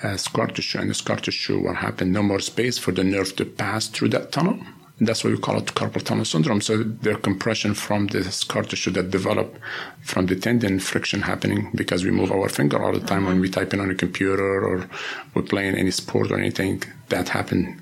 uh, 0.02 0.16
scar 0.18 0.48
tissue, 0.48 0.78
and 0.78 0.90
the 0.90 0.94
scar 0.94 1.16
tissue 1.16 1.58
will 1.64 1.74
happen. 1.86 2.12
No 2.12 2.22
more 2.22 2.40
space 2.40 2.76
for 2.78 2.92
the 2.92 3.04
nerve 3.04 3.34
to 3.36 3.44
pass 3.46 3.88
through 3.88 4.10
that 4.10 4.32
tunnel. 4.32 4.58
And 4.98 5.08
that's 5.08 5.24
why 5.24 5.30
we 5.30 5.38
call 5.38 5.56
it 5.58 5.66
carpal 5.74 6.02
tunnel 6.02 6.24
syndrome. 6.24 6.60
So 6.60 6.82
their 6.84 7.16
compression 7.16 7.74
from 7.74 8.06
the 8.06 8.22
scar 8.30 8.62
tissue 8.62 8.92
that 8.92 9.10
develop 9.10 9.58
from 10.02 10.26
the 10.26 10.36
tendon 10.36 10.78
friction 10.78 11.22
happening 11.22 11.70
because 11.74 12.04
we 12.04 12.12
move 12.12 12.30
our 12.30 12.48
finger 12.48 12.80
all 12.82 12.92
the 12.92 13.00
time 13.04 13.24
when 13.26 13.40
we 13.40 13.48
type 13.50 13.74
in 13.74 13.80
on 13.80 13.90
a 13.90 13.94
computer 13.96 14.64
or 14.64 14.88
we're 15.34 15.42
playing 15.42 15.74
any 15.76 15.90
sport 15.90 16.30
or 16.30 16.38
anything. 16.38 16.82
That 17.08 17.30
happen 17.30 17.80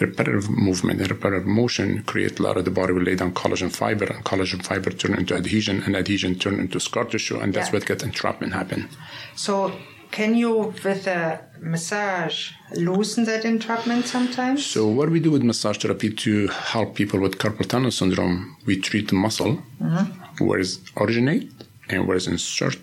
repetitive 0.00 0.48
movement 0.48 1.00
and 1.00 1.10
repetitive 1.10 1.44
motion 1.46 2.02
create 2.04 2.38
a 2.38 2.42
lot 2.42 2.56
of 2.56 2.64
the 2.64 2.70
body 2.70 2.92
will 2.92 3.02
lay 3.02 3.16
down 3.16 3.32
collagen 3.34 3.74
fiber 3.74 4.04
and 4.04 4.24
collagen 4.24 4.64
fiber 4.64 4.90
turn 4.90 5.14
into 5.18 5.34
adhesion 5.34 5.82
and 5.84 5.96
adhesion 5.96 6.36
turn 6.38 6.60
into 6.60 6.78
scar 6.78 7.04
tissue 7.04 7.36
and 7.40 7.52
that's 7.52 7.68
Yeah. 7.68 7.72
what 7.72 7.86
gets 7.86 8.04
entrapment 8.04 8.52
happen 8.52 8.88
So 9.34 9.72
can 10.16 10.34
you 10.34 10.52
with 10.84 11.06
a 11.06 11.38
massage 11.60 12.38
loosen 12.86 13.24
that 13.24 13.44
entrapment 13.44 14.06
sometimes? 14.06 14.64
so 14.64 14.80
what 14.98 15.08
we 15.14 15.20
do 15.26 15.30
with 15.30 15.42
massage 15.50 15.78
therapy 15.82 16.10
to 16.24 16.30
help 16.72 16.88
people 17.00 17.18
with 17.24 17.34
carpal 17.42 17.66
tunnel 17.72 17.90
syndrome 18.00 18.56
we 18.68 18.74
treat 18.88 19.06
the 19.08 19.18
muscle 19.26 19.52
mm-hmm. 19.56 20.44
where 20.46 20.58
it's 20.64 20.74
originate 21.02 21.46
and 21.90 21.98
where 22.06 22.16
it's 22.16 22.28
insert 22.34 22.76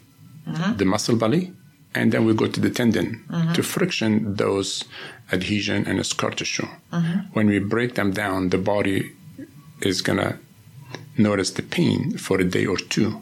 mm-hmm. 0.48 0.78
the 0.80 0.86
muscle 0.94 1.18
belly 1.24 1.44
and 1.96 2.12
then 2.12 2.22
we 2.28 2.32
go 2.42 2.48
to 2.56 2.60
the 2.66 2.74
tendon 2.80 3.08
to 3.08 3.34
mm-hmm. 3.34 3.62
friction 3.74 4.12
those 4.44 4.70
adhesion 5.36 5.80
and 5.88 5.96
scar 6.06 6.32
tissue 6.40 6.70
when 7.36 7.46
we 7.54 7.58
break 7.76 7.92
them 8.00 8.10
down 8.24 8.50
the 8.56 8.62
body 8.74 9.00
is 9.82 9.98
gonna 10.08 10.32
notice 11.18 11.52
the 11.52 11.62
pain 11.62 12.18
for 12.18 12.40
a 12.40 12.44
day 12.44 12.66
or 12.66 12.78
2 12.78 13.22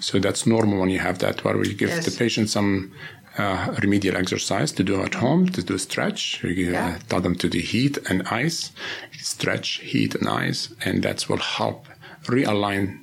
So 0.00 0.18
that's 0.18 0.46
normal 0.46 0.80
when 0.80 0.90
you 0.90 0.98
have 0.98 1.18
that. 1.18 1.44
Where 1.44 1.56
we 1.56 1.74
give 1.74 1.90
Yes. 1.90 2.04
the 2.04 2.10
patient 2.10 2.50
some 2.50 2.90
uh, 3.38 3.74
remedial 3.82 4.16
exercise 4.16 4.70
to 4.72 4.82
do 4.84 5.02
at 5.02 5.14
home, 5.14 5.48
to 5.48 5.62
do 5.62 5.76
stretch. 5.78 6.40
Uh, 6.44 6.48
Yeah. 6.48 6.98
tell 7.08 7.20
them 7.20 7.34
to 7.36 7.48
do 7.48 7.58
heat 7.58 7.98
and 8.08 8.22
ice, 8.28 8.70
stretch, 9.18 9.68
heat 9.92 10.14
and 10.14 10.28
ice, 10.28 10.68
and 10.84 11.02
that 11.02 11.28
will 11.28 11.38
help 11.58 11.86
realign 12.26 13.00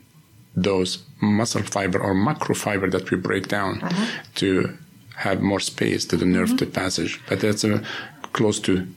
those 0.55 0.99
muscle 1.21 1.63
fiber 1.63 1.99
or 1.99 2.13
macrofiber 2.13 2.89
that 2.91 3.09
we 3.11 3.17
break 3.17 3.47
down 3.47 3.81
to 4.35 4.77
have 5.15 5.41
more 5.41 5.59
space 5.59 6.05
to 6.05 6.17
the 6.17 6.25
nerve 6.25 6.57
to 6.57 6.65
passage. 6.65 7.19
But 7.29 7.39
that's 7.41 7.63
a 7.63 7.83
close 8.33 8.59
to 8.61 8.87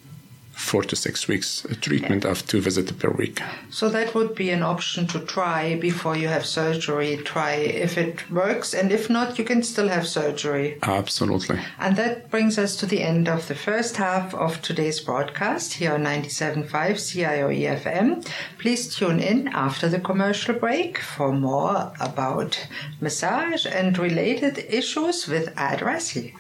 four 0.54 0.82
to 0.82 0.96
six 0.96 1.28
weeks 1.28 1.64
a 1.66 1.74
treatment 1.74 2.24
of 2.24 2.46
two 2.46 2.60
visits 2.60 2.92
per 2.92 3.10
week. 3.10 3.40
So 3.70 3.88
that 3.90 4.14
would 4.14 4.34
be 4.34 4.50
an 4.50 4.62
option 4.62 5.06
to 5.08 5.20
try 5.20 5.76
before 5.76 6.16
you 6.16 6.28
have 6.28 6.46
surgery. 6.46 7.16
Try 7.24 7.52
if 7.54 7.98
it 7.98 8.30
works, 8.30 8.74
and 8.74 8.92
if 8.92 9.10
not, 9.10 9.38
you 9.38 9.44
can 9.44 9.62
still 9.62 9.88
have 9.88 10.06
surgery. 10.06 10.78
Absolutely. 10.82 11.58
And 11.78 11.96
that 11.96 12.30
brings 12.30 12.58
us 12.58 12.76
to 12.76 12.86
the 12.86 13.02
end 13.02 13.28
of 13.28 13.48
the 13.48 13.54
first 13.54 13.96
half 13.96 14.34
of 14.34 14.62
today's 14.62 15.00
broadcast 15.00 15.74
here 15.74 15.94
on 15.94 16.04
97.5 16.04 16.68
CIOE 16.68 17.80
FM. 17.82 18.26
Please 18.58 18.94
tune 18.94 19.20
in 19.20 19.48
after 19.48 19.88
the 19.88 20.00
commercial 20.00 20.54
break 20.54 20.98
for 20.98 21.32
more 21.32 21.92
about 22.00 22.66
massage 23.00 23.66
and 23.66 23.98
related 23.98 24.58
issues 24.68 25.26
with 25.26 25.52
Ad 25.56 25.80
Rassi. 25.80 26.34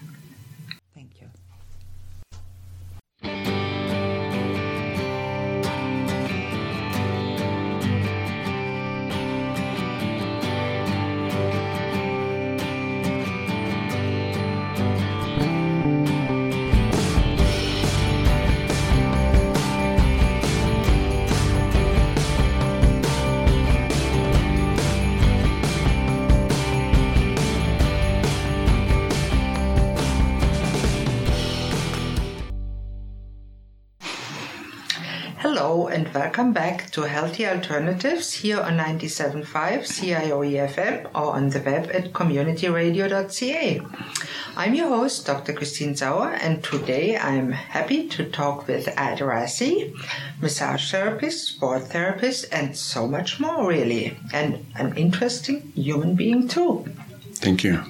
Welcome 36.14 36.52
back 36.52 36.88
to 36.92 37.02
Healthy 37.02 37.44
Alternatives 37.44 38.32
here 38.34 38.60
on 38.60 38.78
97.5 38.78 39.44
CIOE 39.44 40.68
FM 40.68 41.06
or 41.06 41.34
on 41.34 41.48
the 41.50 41.58
web 41.58 41.90
at 41.92 42.12
communityradio.ca. 42.12 43.80
I'm 44.56 44.74
your 44.74 44.88
host, 44.90 45.26
Dr. 45.26 45.52
Christine 45.52 45.96
Sauer, 45.96 46.30
and 46.34 46.62
today 46.62 47.16
I'm 47.18 47.50
happy 47.50 48.08
to 48.10 48.30
talk 48.30 48.68
with 48.68 48.86
Ed 48.86 49.18
Rassi, 49.18 49.92
massage 50.40 50.88
therapist, 50.92 51.48
sport 51.48 51.88
therapist, 51.88 52.46
and 52.52 52.76
so 52.76 53.08
much 53.08 53.40
more, 53.40 53.66
really, 53.68 54.16
and 54.32 54.64
an 54.76 54.96
interesting 54.96 55.72
human 55.74 56.14
being, 56.14 56.46
too. 56.46 56.86
Thank 57.32 57.64
you. 57.64 57.82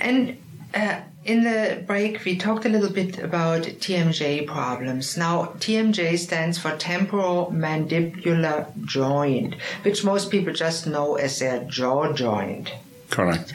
And 0.00 0.38
uh, 0.74 1.02
in 1.24 1.44
the 1.44 1.82
break, 1.86 2.24
we 2.24 2.36
talked 2.36 2.64
a 2.64 2.68
little 2.68 2.90
bit 2.90 3.18
about 3.18 3.62
TMJ 3.62 4.46
problems. 4.46 5.16
Now, 5.16 5.52
TMJ 5.58 6.18
stands 6.18 6.58
for 6.58 6.76
temporal 6.76 7.52
mandibular 7.52 8.68
joint, 8.84 9.56
which 9.82 10.02
most 10.02 10.30
people 10.30 10.52
just 10.52 10.86
know 10.86 11.16
as 11.16 11.38
their 11.38 11.64
jaw 11.64 12.12
joint. 12.12 12.72
Correct. 13.10 13.52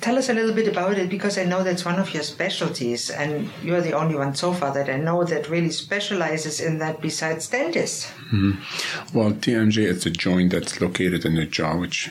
Tell 0.00 0.16
us 0.16 0.28
a 0.28 0.34
little 0.34 0.54
bit 0.54 0.68
about 0.68 0.96
it 0.96 1.08
because 1.08 1.38
I 1.38 1.44
know 1.44 1.64
that's 1.64 1.84
one 1.84 1.98
of 1.98 2.14
your 2.14 2.22
specialties, 2.22 3.10
and 3.10 3.50
you're 3.64 3.80
the 3.80 3.94
only 3.94 4.14
one 4.14 4.34
so 4.34 4.52
far 4.52 4.72
that 4.74 4.88
I 4.88 4.96
know 4.96 5.24
that 5.24 5.48
really 5.48 5.70
specializes 5.70 6.60
in 6.60 6.78
that 6.78 7.00
besides 7.00 7.48
dentists. 7.48 8.06
Mm-hmm. 8.32 9.18
Well, 9.18 9.32
TMJ 9.32 9.78
is 9.78 10.06
a 10.06 10.10
joint 10.10 10.52
that's 10.52 10.80
located 10.80 11.24
in 11.24 11.34
the 11.34 11.46
jaw, 11.46 11.76
which 11.76 12.10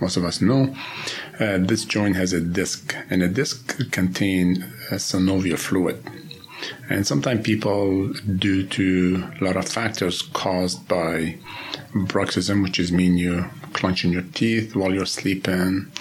most 0.00 0.16
of 0.16 0.24
us 0.24 0.40
know. 0.40 0.74
Uh, 1.38 1.58
this 1.58 1.84
joint 1.84 2.16
has 2.16 2.32
a 2.32 2.40
disc, 2.40 2.96
and 3.10 3.22
a 3.22 3.28
disc 3.28 3.90
contains 3.90 4.58
synovial 4.92 5.58
fluid. 5.58 6.02
And 6.88 7.06
sometimes 7.06 7.44
people, 7.44 8.12
due 8.38 8.66
to 8.66 9.24
a 9.40 9.44
lot 9.44 9.56
of 9.56 9.68
factors 9.68 10.22
caused 10.22 10.88
by 10.88 11.36
bruxism, 11.92 12.62
which 12.62 12.78
is 12.78 12.90
mean 12.90 13.18
you 13.18 13.44
clenching 13.74 14.12
your 14.12 14.22
teeth 14.22 14.74
while 14.74 14.94
you're 14.94 15.04
sleeping, 15.04 15.92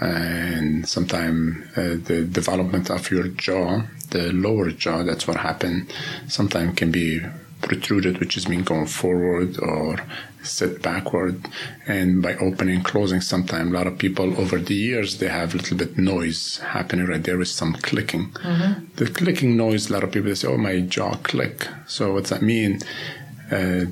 and 0.00 0.88
sometimes 0.88 1.66
uh, 1.76 1.96
the 2.04 2.28
development 2.30 2.90
of 2.90 3.10
your 3.10 3.28
jaw, 3.28 3.82
the 4.10 4.32
lower 4.32 4.70
jaw, 4.70 5.02
that's 5.02 5.26
what 5.26 5.38
happened, 5.38 5.92
sometimes 6.28 6.76
can 6.76 6.90
be 6.92 7.20
protruded, 7.62 8.18
which 8.18 8.36
is 8.36 8.48
mean 8.48 8.62
going 8.62 8.86
forward 8.86 9.58
or 9.60 9.96
sit 10.44 10.82
backward. 10.82 11.48
And 11.86 12.22
by 12.22 12.34
opening 12.36 12.76
and 12.76 12.84
closing, 12.84 13.20
sometimes 13.20 13.70
a 13.70 13.74
lot 13.74 13.86
of 13.86 13.98
people 13.98 14.38
over 14.38 14.58
the 14.58 14.74
years, 14.74 15.18
they 15.18 15.28
have 15.28 15.54
a 15.54 15.58
little 15.58 15.76
bit 15.76 15.98
noise 15.98 16.58
happening 16.58 17.06
right 17.06 17.22
there 17.22 17.38
with 17.38 17.48
some 17.48 17.74
clicking. 17.74 18.30
Mm-hmm. 18.30 18.84
The 18.96 19.06
clicking 19.06 19.56
noise, 19.56 19.90
a 19.90 19.94
lot 19.94 20.04
of 20.04 20.12
people 20.12 20.28
they 20.28 20.34
say, 20.34 20.48
oh, 20.48 20.56
my 20.56 20.80
jaw 20.80 21.14
click. 21.16 21.68
So 21.86 22.14
what's 22.14 22.30
that 22.30 22.42
mean? 22.42 22.80
Uh, 23.50 23.86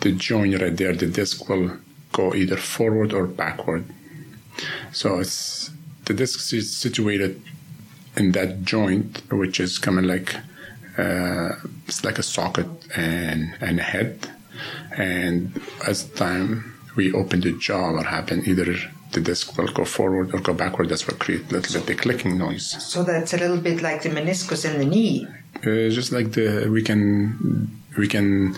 the 0.00 0.12
joint 0.12 0.60
right 0.60 0.76
there, 0.76 0.94
the 0.94 1.06
disc 1.06 1.48
will 1.48 1.78
go 2.12 2.34
either 2.34 2.56
forward 2.56 3.12
or 3.12 3.26
backward. 3.26 3.84
So 4.92 5.18
it's 5.18 5.70
the 6.06 6.14
disc 6.14 6.52
is 6.52 6.74
situated 6.74 7.42
in 8.16 8.32
that 8.32 8.62
joint, 8.62 9.22
which 9.30 9.60
is 9.60 9.78
coming 9.78 10.06
like 10.06 10.34
uh, 10.96 11.50
it's 11.86 12.04
like 12.04 12.18
a 12.18 12.22
socket 12.22 12.66
and 12.96 13.54
and 13.60 13.78
a 13.78 13.82
head. 13.82 14.30
And 14.96 15.60
as 15.86 16.04
time 16.04 16.74
we 16.96 17.12
open 17.12 17.40
the 17.40 17.52
jaw, 17.52 17.92
what 17.92 18.06
happened? 18.06 18.46
Either 18.48 18.74
the 19.12 19.20
disc 19.20 19.56
will 19.56 19.68
go 19.68 19.84
forward 19.84 20.34
or 20.34 20.40
go 20.40 20.52
backward. 20.52 20.88
That's 20.90 21.06
what 21.06 21.18
creates 21.18 21.50
a 21.50 21.54
little 21.54 21.80
bit 21.80 21.86
the 21.86 21.94
clicking 21.94 22.36
noise. 22.38 22.66
So 22.92 23.02
that's 23.02 23.32
a 23.32 23.38
little 23.38 23.56
bit 23.58 23.82
like 23.82 24.02
the 24.02 24.10
meniscus 24.10 24.64
in 24.70 24.78
the 24.78 24.84
knee. 24.84 25.26
Uh, 25.58 25.88
just 25.88 26.12
like 26.12 26.32
the 26.32 26.68
we 26.70 26.82
can 26.82 27.70
we 27.96 28.06
can 28.06 28.56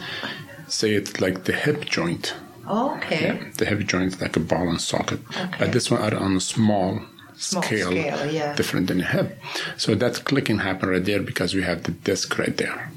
say 0.69 0.95
it 0.95 1.21
like 1.21 1.45
the 1.45 1.53
hip 1.53 1.85
joint. 1.87 2.35
okay. 2.69 3.25
Yeah, 3.27 3.51
the 3.59 3.65
hip 3.67 3.81
joint 3.87 4.15
is 4.15 4.21
like 4.21 4.37
a 4.37 4.41
ball 4.41 4.69
and 4.69 4.81
socket. 4.81 5.21
Okay. 5.31 5.57
But 5.59 5.73
this 5.73 5.91
one 5.91 6.01
are 6.03 6.17
on 6.17 6.37
a 6.37 6.41
small, 6.41 7.01
Small 7.37 7.63
scale, 7.63 7.91
scale, 7.91 8.31
yeah. 8.31 8.55
different 8.55 8.89
than 8.89 8.99
the 8.99 9.05
hip. 9.05 9.39
So 9.77 9.95
that 9.95 10.25
clicking 10.25 10.59
happen 10.59 10.89
right 10.89 11.05
there 11.05 11.23
because 11.23 11.55
we 11.55 11.63
have 11.63 11.85
the 11.85 11.93
disc 11.93 12.39
right 12.39 12.57
there. 12.57 12.91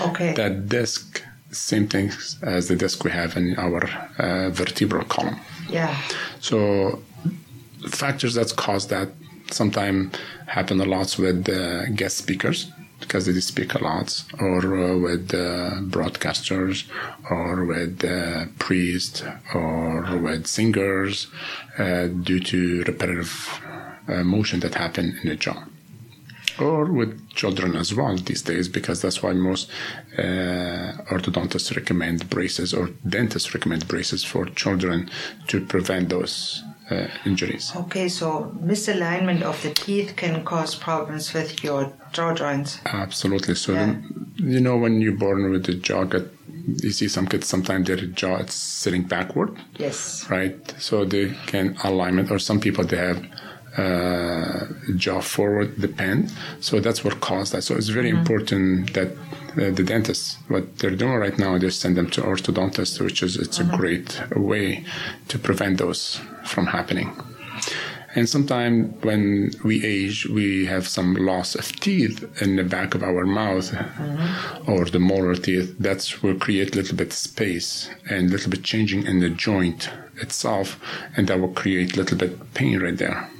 Okay. 0.00 0.34
That 0.34 0.68
disc, 0.68 1.22
same 1.52 1.86
thing 1.86 2.10
as 2.42 2.68
the 2.68 2.76
disc 2.76 3.04
we 3.04 3.10
have 3.10 3.36
in 3.36 3.56
our 3.58 3.84
uh, 4.18 4.50
vertebral 4.50 5.04
column. 5.04 5.38
yeah. 5.68 5.96
So 6.40 7.02
factors 7.88 8.34
that 8.34 8.54
cause 8.56 8.88
that 8.88 9.08
sometimes 9.50 10.14
happen 10.46 10.80
a 10.80 10.84
lot 10.84 11.18
with 11.18 11.48
uh, 11.48 11.86
guest 11.90 12.18
speakers 12.18 12.70
because 13.00 13.26
they 13.26 13.40
speak 13.40 13.74
a 13.74 13.82
lot, 13.82 14.24
or 14.38 14.60
uh, 14.60 14.96
with 14.96 15.34
uh, 15.34 15.80
broadcasters, 15.96 16.88
or 17.30 17.64
with 17.64 18.04
uh, 18.04 18.46
priests, 18.58 19.24
or 19.54 20.18
with 20.18 20.46
singers, 20.46 21.26
uh, 21.78 22.06
due 22.06 22.38
to 22.38 22.84
repetitive 22.84 23.60
uh, 24.08 24.22
motion 24.22 24.60
that 24.60 24.74
happen 24.76 25.18
in 25.22 25.28
the 25.28 25.36
jaw. 25.36 25.64
Or 26.58 26.84
with 26.84 27.30
children 27.30 27.74
as 27.76 27.94
well 27.94 28.16
these 28.16 28.42
days, 28.42 28.68
because 28.68 29.00
that's 29.02 29.22
why 29.22 29.32
most 29.32 29.70
uh, 30.18 30.22
orthodontists 31.10 31.74
recommend 31.74 32.28
braces 32.30 32.74
or 32.74 32.90
dentists 33.08 33.54
recommend 33.54 33.88
braces 33.88 34.22
for 34.24 34.46
children 34.46 35.10
to 35.48 35.64
prevent 35.64 36.08
those 36.10 36.62
uh, 36.90 37.06
injuries. 37.24 37.72
Okay, 37.76 38.08
so 38.08 38.54
misalignment 38.62 39.42
of 39.42 39.60
the 39.62 39.70
teeth 39.72 40.14
can 40.16 40.44
cause 40.44 40.74
problems 40.74 41.32
with 41.32 41.64
your 41.64 41.92
jaw 42.12 42.34
joints. 42.34 42.80
Absolutely. 42.86 43.54
So, 43.54 43.72
Yeah. 43.72 43.94
you 44.36 44.60
know, 44.60 44.76
when 44.76 45.00
you're 45.00 45.16
born 45.16 45.50
with 45.50 45.64
the 45.64 45.74
jaw, 45.74 46.04
you 46.82 46.90
see 46.90 47.08
some 47.08 47.26
kids 47.26 47.46
sometimes 47.46 47.86
their 47.86 47.96
jaw 47.96 48.36
is 48.38 48.52
sitting 48.52 49.02
backward, 49.02 49.56
Yes. 49.78 50.26
right? 50.28 50.74
So 50.78 51.04
they 51.04 51.32
can 51.46 51.76
alignment, 51.82 52.30
or 52.30 52.38
some 52.38 52.60
people 52.60 52.84
they 52.84 52.98
have 52.98 53.24
uh, 53.76 54.66
jaw 54.96 55.20
forward 55.20 55.76
the 55.78 55.88
pen. 55.88 56.30
So 56.60 56.80
that's 56.80 57.04
what 57.04 57.20
caused 57.20 57.52
that. 57.52 57.62
So 57.62 57.74
it's 57.74 57.88
very 57.88 58.10
important 58.10 58.92
that 58.94 59.08
uh, 59.52 59.70
the 59.70 59.84
dentists, 59.84 60.38
what 60.48 60.78
they're 60.78 60.90
doing 60.90 61.14
right 61.14 61.38
now, 61.38 61.58
they 61.58 61.70
send 61.70 61.96
them 61.96 62.10
to 62.10 62.22
orthodontists, 62.22 63.00
which 63.00 63.22
is 63.22 63.36
it's 63.36 63.58
a 63.58 63.64
great 63.64 64.22
way 64.36 64.84
to 65.28 65.38
prevent 65.38 65.78
those 65.78 66.20
from 66.44 66.66
happening. 66.66 67.14
And 68.14 68.28
sometimes 68.28 69.02
when 69.02 69.52
we 69.64 69.84
age, 69.84 70.26
we 70.26 70.66
have 70.66 70.86
some 70.86 71.14
loss 71.14 71.54
of 71.54 71.72
teeth 71.80 72.42
in 72.42 72.56
the 72.56 72.64
back 72.64 72.94
of 72.94 73.02
our 73.02 73.24
mouth 73.24 73.74
or 74.66 74.84
the 74.84 74.98
molar 74.98 75.34
teeth. 75.34 75.74
That's 75.78 76.22
will 76.22 76.34
create 76.34 76.74
a 76.74 76.76
little 76.76 76.96
bit 76.96 77.12
space 77.14 77.88
and 78.10 78.28
a 78.28 78.32
little 78.32 78.50
bit 78.50 78.62
changing 78.62 79.06
in 79.06 79.20
the 79.20 79.30
joint 79.30 79.88
itself, 80.16 80.78
and 81.16 81.26
that 81.28 81.40
will 81.40 81.54
create 81.54 81.94
a 81.94 82.00
little 82.00 82.18
bit 82.18 82.52
pain 82.52 82.80
right 82.80 82.96
there. 82.96 83.30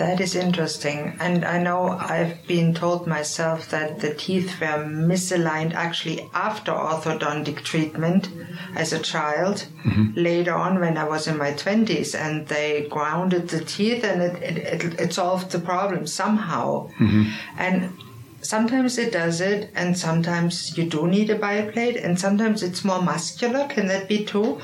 That 0.00 0.18
is 0.18 0.34
interesting. 0.34 1.14
And 1.20 1.44
I 1.44 1.62
know 1.62 1.90
I've 1.90 2.46
been 2.46 2.72
told 2.72 3.06
myself 3.06 3.68
that 3.68 4.00
the 4.00 4.14
teeth 4.14 4.58
were 4.58 4.82
misaligned 4.82 5.74
actually 5.74 6.26
after 6.32 6.72
orthodontic 6.72 7.58
treatment 7.64 8.30
as 8.74 8.94
a 8.94 8.98
child, 8.98 9.66
mm-hmm. 9.84 10.18
later 10.18 10.54
on 10.54 10.80
when 10.80 10.96
I 10.96 11.04
was 11.04 11.28
in 11.28 11.36
my 11.36 11.52
20s, 11.52 12.18
and 12.18 12.48
they 12.48 12.88
grounded 12.88 13.48
the 13.48 13.62
teeth 13.62 14.02
and 14.02 14.22
it, 14.22 14.42
it, 14.42 14.56
it, 14.84 15.00
it 15.00 15.12
solved 15.12 15.50
the 15.50 15.58
problem 15.58 16.06
somehow. 16.06 16.88
Mm-hmm. 16.98 17.24
And 17.58 17.92
sometimes 18.40 18.96
it 18.96 19.12
does 19.12 19.42
it, 19.42 19.70
and 19.74 19.98
sometimes 19.98 20.78
you 20.78 20.88
do 20.88 21.08
need 21.08 21.28
a 21.28 21.38
bite 21.38 21.72
plate, 21.74 21.98
and 21.98 22.18
sometimes 22.18 22.62
it's 22.62 22.86
more 22.86 23.02
muscular. 23.02 23.68
Can 23.68 23.86
that 23.88 24.08
be 24.08 24.24
true? 24.24 24.62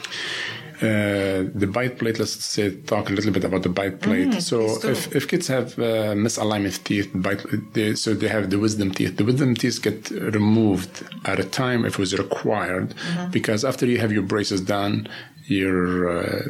Uh, 0.83 1.49
the 1.55 1.67
bite 1.67 1.99
plate, 1.99 2.19
let's 2.19 2.45
say, 2.45 2.71
talk 2.83 3.09
a 3.09 3.13
little 3.13 3.33
bit 3.33 3.45
about 3.45 3.63
the 3.63 3.69
bite 3.71 4.03
plate. 4.03 4.43
so, 4.43 4.79
if, 4.85 5.15
if 5.17 5.27
kids 5.27 5.49
have 5.49 5.79
uh, 5.79 6.13
misalignment 6.15 6.85
teeth, 6.85 7.11
bite, 7.15 7.43
they, 7.73 7.95
so 7.95 8.13
they 8.13 8.29
have 8.29 8.51
the 8.51 8.59
wisdom 8.59 8.91
teeth. 8.91 9.17
The 9.17 9.25
wisdom 9.25 9.55
teeth 9.55 9.81
get 9.81 10.11
removed 10.11 11.03
at 11.25 11.41
a 11.41 11.45
time 11.45 11.87
if 11.87 11.95
it 11.95 11.99
was 11.99 12.19
required, 12.19 12.95
because 13.31 13.65
after 13.65 13.87
you 13.87 13.99
have 13.99 14.13
your 14.13 14.23
braces 14.23 14.61
done, 14.61 15.09
your 15.47 16.11
uh, 16.11 16.43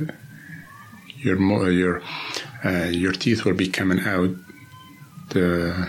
your 1.18 1.70
your 1.70 2.02
uh, 2.64 2.88
your 2.90 3.12
teeth 3.12 3.44
will 3.44 3.54
be 3.54 3.68
coming 3.68 4.00
out. 4.00 4.30
The 5.30 5.88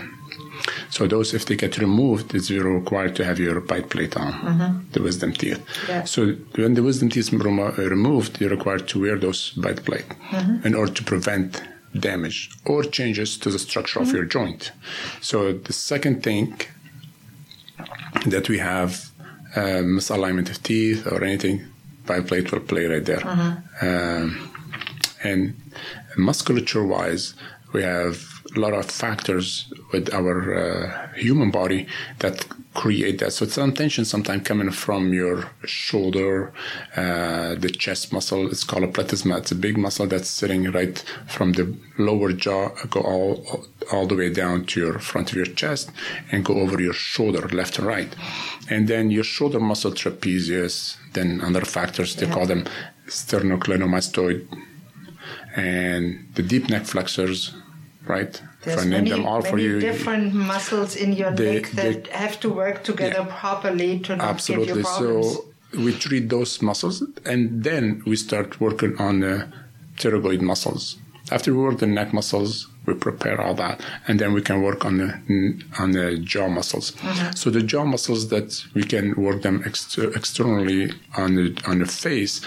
so 0.90 1.06
those, 1.06 1.34
if 1.34 1.46
they 1.46 1.56
get 1.56 1.78
removed, 1.78 2.34
it's 2.34 2.50
you're 2.50 2.72
required 2.72 3.14
to 3.16 3.24
have 3.24 3.38
your 3.38 3.60
bite 3.60 3.90
plate 3.90 4.16
on, 4.16 4.32
mm-hmm. 4.32 4.90
the 4.92 5.02
wisdom 5.02 5.32
teeth. 5.32 5.62
Yeah. 5.88 6.04
So 6.04 6.32
when 6.56 6.74
the 6.74 6.82
wisdom 6.82 7.08
teeth 7.10 7.32
are 7.32 7.48
uh, 7.48 7.88
removed, 7.88 8.40
you're 8.40 8.50
required 8.50 8.88
to 8.88 9.00
wear 9.00 9.18
those 9.18 9.50
bite 9.50 9.84
plate 9.84 10.08
mm-hmm. 10.08 10.66
in 10.66 10.74
order 10.74 10.92
to 10.92 11.04
prevent 11.04 11.62
damage 11.98 12.50
or 12.64 12.82
changes 12.82 13.36
to 13.38 13.50
the 13.50 13.58
structure 13.58 14.00
of 14.00 14.08
mm-hmm. 14.08 14.16
your 14.16 14.24
joint. 14.24 14.72
So 15.20 15.52
the 15.52 15.72
second 15.72 16.22
thing 16.22 16.58
that 18.26 18.48
we 18.48 18.58
have 18.58 19.10
uh, 19.56 19.82
misalignment 19.82 20.50
of 20.50 20.62
teeth 20.62 21.06
or 21.06 21.22
anything, 21.22 21.66
bite 22.06 22.26
plate 22.26 22.50
will 22.52 22.60
play 22.60 22.86
right 22.86 23.04
there. 23.04 23.26
Um, 23.82 24.50
and 25.22 25.54
musculature 26.16 26.84
wise, 26.84 27.34
we 27.72 27.82
have 27.82 28.37
a 28.58 28.60
lot 28.60 28.74
of 28.74 28.86
factors 29.04 29.72
with 29.92 30.12
our 30.12 30.36
uh, 30.54 31.08
human 31.14 31.50
body 31.50 31.86
that 32.18 32.46
create 32.74 33.18
that. 33.18 33.32
So 33.32 33.46
some 33.46 33.72
tension 33.72 34.04
sometimes 34.04 34.42
coming 34.46 34.70
from 34.70 35.12
your 35.12 35.50
shoulder, 35.64 36.52
uh, 36.96 37.54
the 37.64 37.70
chest 37.84 38.12
muscle. 38.12 38.42
It's 38.52 38.64
called 38.64 38.84
a 38.84 38.92
platysma. 38.96 39.38
It's 39.38 39.52
a 39.52 39.60
big 39.66 39.76
muscle 39.78 40.06
that's 40.06 40.30
sitting 40.40 40.62
right 40.78 40.96
from 41.26 41.52
the 41.52 41.64
lower 41.98 42.32
jaw, 42.32 42.68
go 42.90 43.00
all 43.00 43.32
all 43.92 44.06
the 44.06 44.16
way 44.20 44.30
down 44.42 44.56
to 44.66 44.80
your 44.80 44.98
front 45.10 45.30
of 45.30 45.36
your 45.36 45.50
chest, 45.60 45.90
and 46.30 46.44
go 46.44 46.54
over 46.62 46.80
your 46.80 46.98
shoulder, 47.12 47.42
left 47.48 47.78
and 47.78 47.86
right. 47.86 48.12
And 48.72 48.86
then 48.88 49.10
your 49.10 49.24
shoulder 49.24 49.60
muscle 49.60 49.92
trapezius. 49.92 50.96
Then 51.14 51.40
other 51.48 51.64
factors 51.64 52.16
they 52.16 52.26
yeah. 52.26 52.34
call 52.34 52.46
them 52.46 52.62
sternocleidomastoid, 53.06 54.46
and 55.56 56.02
the 56.36 56.42
deep 56.42 56.68
neck 56.68 56.84
flexors 56.84 57.54
right? 58.08 58.40
There's 58.62 58.86
many, 58.86 59.10
them 59.10 59.26
all 59.26 59.42
for 59.42 59.58
you. 59.58 59.80
different 59.80 60.34
muscles 60.34 60.96
in 60.96 61.12
your 61.12 61.30
they, 61.30 61.54
neck 61.54 61.70
that 61.72 62.04
they, 62.04 62.10
have 62.10 62.40
to 62.40 62.48
work 62.48 62.82
together 62.84 63.24
yeah, 63.26 63.40
properly 63.40 64.00
to 64.00 64.16
not 64.16 64.26
absolutely. 64.26 64.66
give 64.66 64.76
you 64.78 64.82
problems. 64.82 65.34
So 65.34 65.44
we 65.84 65.92
treat 65.92 66.28
those 66.28 66.62
muscles, 66.62 67.02
and 67.24 67.62
then 67.62 68.02
we 68.06 68.16
start 68.16 68.60
working 68.60 68.98
on 68.98 69.20
the 69.20 69.48
pterygoid 69.96 70.40
muscles. 70.40 70.96
After 71.30 71.52
we 71.52 71.62
work 71.62 71.78
the 71.78 71.86
neck 71.86 72.14
muscles, 72.14 72.68
we 72.86 72.94
prepare 72.94 73.38
all 73.40 73.54
that, 73.54 73.82
and 74.06 74.18
then 74.18 74.32
we 74.32 74.40
can 74.40 74.62
work 74.62 74.84
on 74.84 74.96
the 74.98 75.08
on 75.78 75.92
the 75.92 76.18
jaw 76.18 76.48
muscles. 76.48 76.92
Mm-hmm. 76.92 77.32
So 77.34 77.50
the 77.50 77.62
jaw 77.62 77.84
muscles 77.84 78.28
that 78.28 78.64
we 78.74 78.82
can 78.82 79.14
work 79.14 79.42
them 79.42 79.62
ex- 79.66 79.98
externally 79.98 80.92
on 81.16 81.34
the 81.34 81.62
on 81.66 81.80
the 81.80 81.86
face 81.86 82.40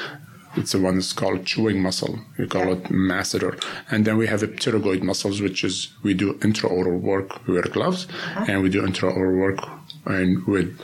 it's 0.56 0.74
the 0.74 0.80
one 0.80 0.96
that's 0.96 1.14
called 1.14 1.46
chewing 1.46 1.82
muscle. 1.82 2.20
We 2.38 2.48
call 2.48 2.66
yeah. 2.66 2.74
it 2.74 2.84
masseter. 2.86 3.62
And 3.90 4.06
then 4.06 4.18
we 4.18 4.28
have 4.28 4.42
the 4.42 4.48
pterygoid 4.48 5.02
muscles, 5.02 5.42
which 5.42 5.64
is 5.64 5.90
we 6.04 6.14
do 6.14 6.34
intraoral 6.36 7.00
work. 7.00 7.46
We 7.48 7.54
wear 7.54 7.64
gloves 7.64 8.08
uh-huh. 8.10 8.46
and 8.48 8.62
we 8.62 8.70
do 8.70 8.82
intraoral 8.82 9.38
work 9.40 9.60
and 10.06 10.46
with 10.48 10.80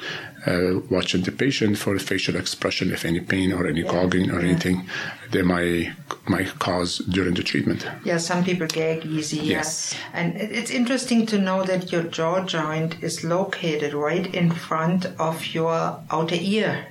uh, 0.46 0.80
watching 0.90 1.24
the 1.24 1.32
patient 1.32 1.78
for 1.78 1.98
facial 2.00 2.36
expression, 2.36 2.92
if 2.92 3.04
any 3.04 3.20
pain 3.20 3.52
or 3.52 3.68
any 3.68 3.82
yeah. 3.82 3.92
gogging 3.92 4.32
or 4.32 4.40
yeah. 4.40 4.50
anything 4.50 4.88
they 5.32 5.42
might 5.42 5.92
might 6.28 6.48
cause 6.60 7.00
during 7.10 7.34
the 7.34 7.44
treatment. 7.44 7.86
Yeah, 8.06 8.18
some 8.18 8.44
people 8.44 8.68
gag 8.68 9.06
easy. 9.06 9.40
Yes, 9.40 9.94
yeah. 9.94 10.20
and 10.20 10.38
it's 10.38 10.72
interesting 10.72 11.26
to 11.28 11.38
know 11.38 11.64
that 11.64 11.92
your 11.92 12.04
jaw 12.04 12.46
joint 12.46 13.04
is 13.04 13.24
located 13.24 13.94
right 13.94 14.34
in 14.34 14.52
front 14.52 15.06
of 15.20 15.48
your 15.48 16.00
outer 16.12 16.38
ear. 16.40 16.88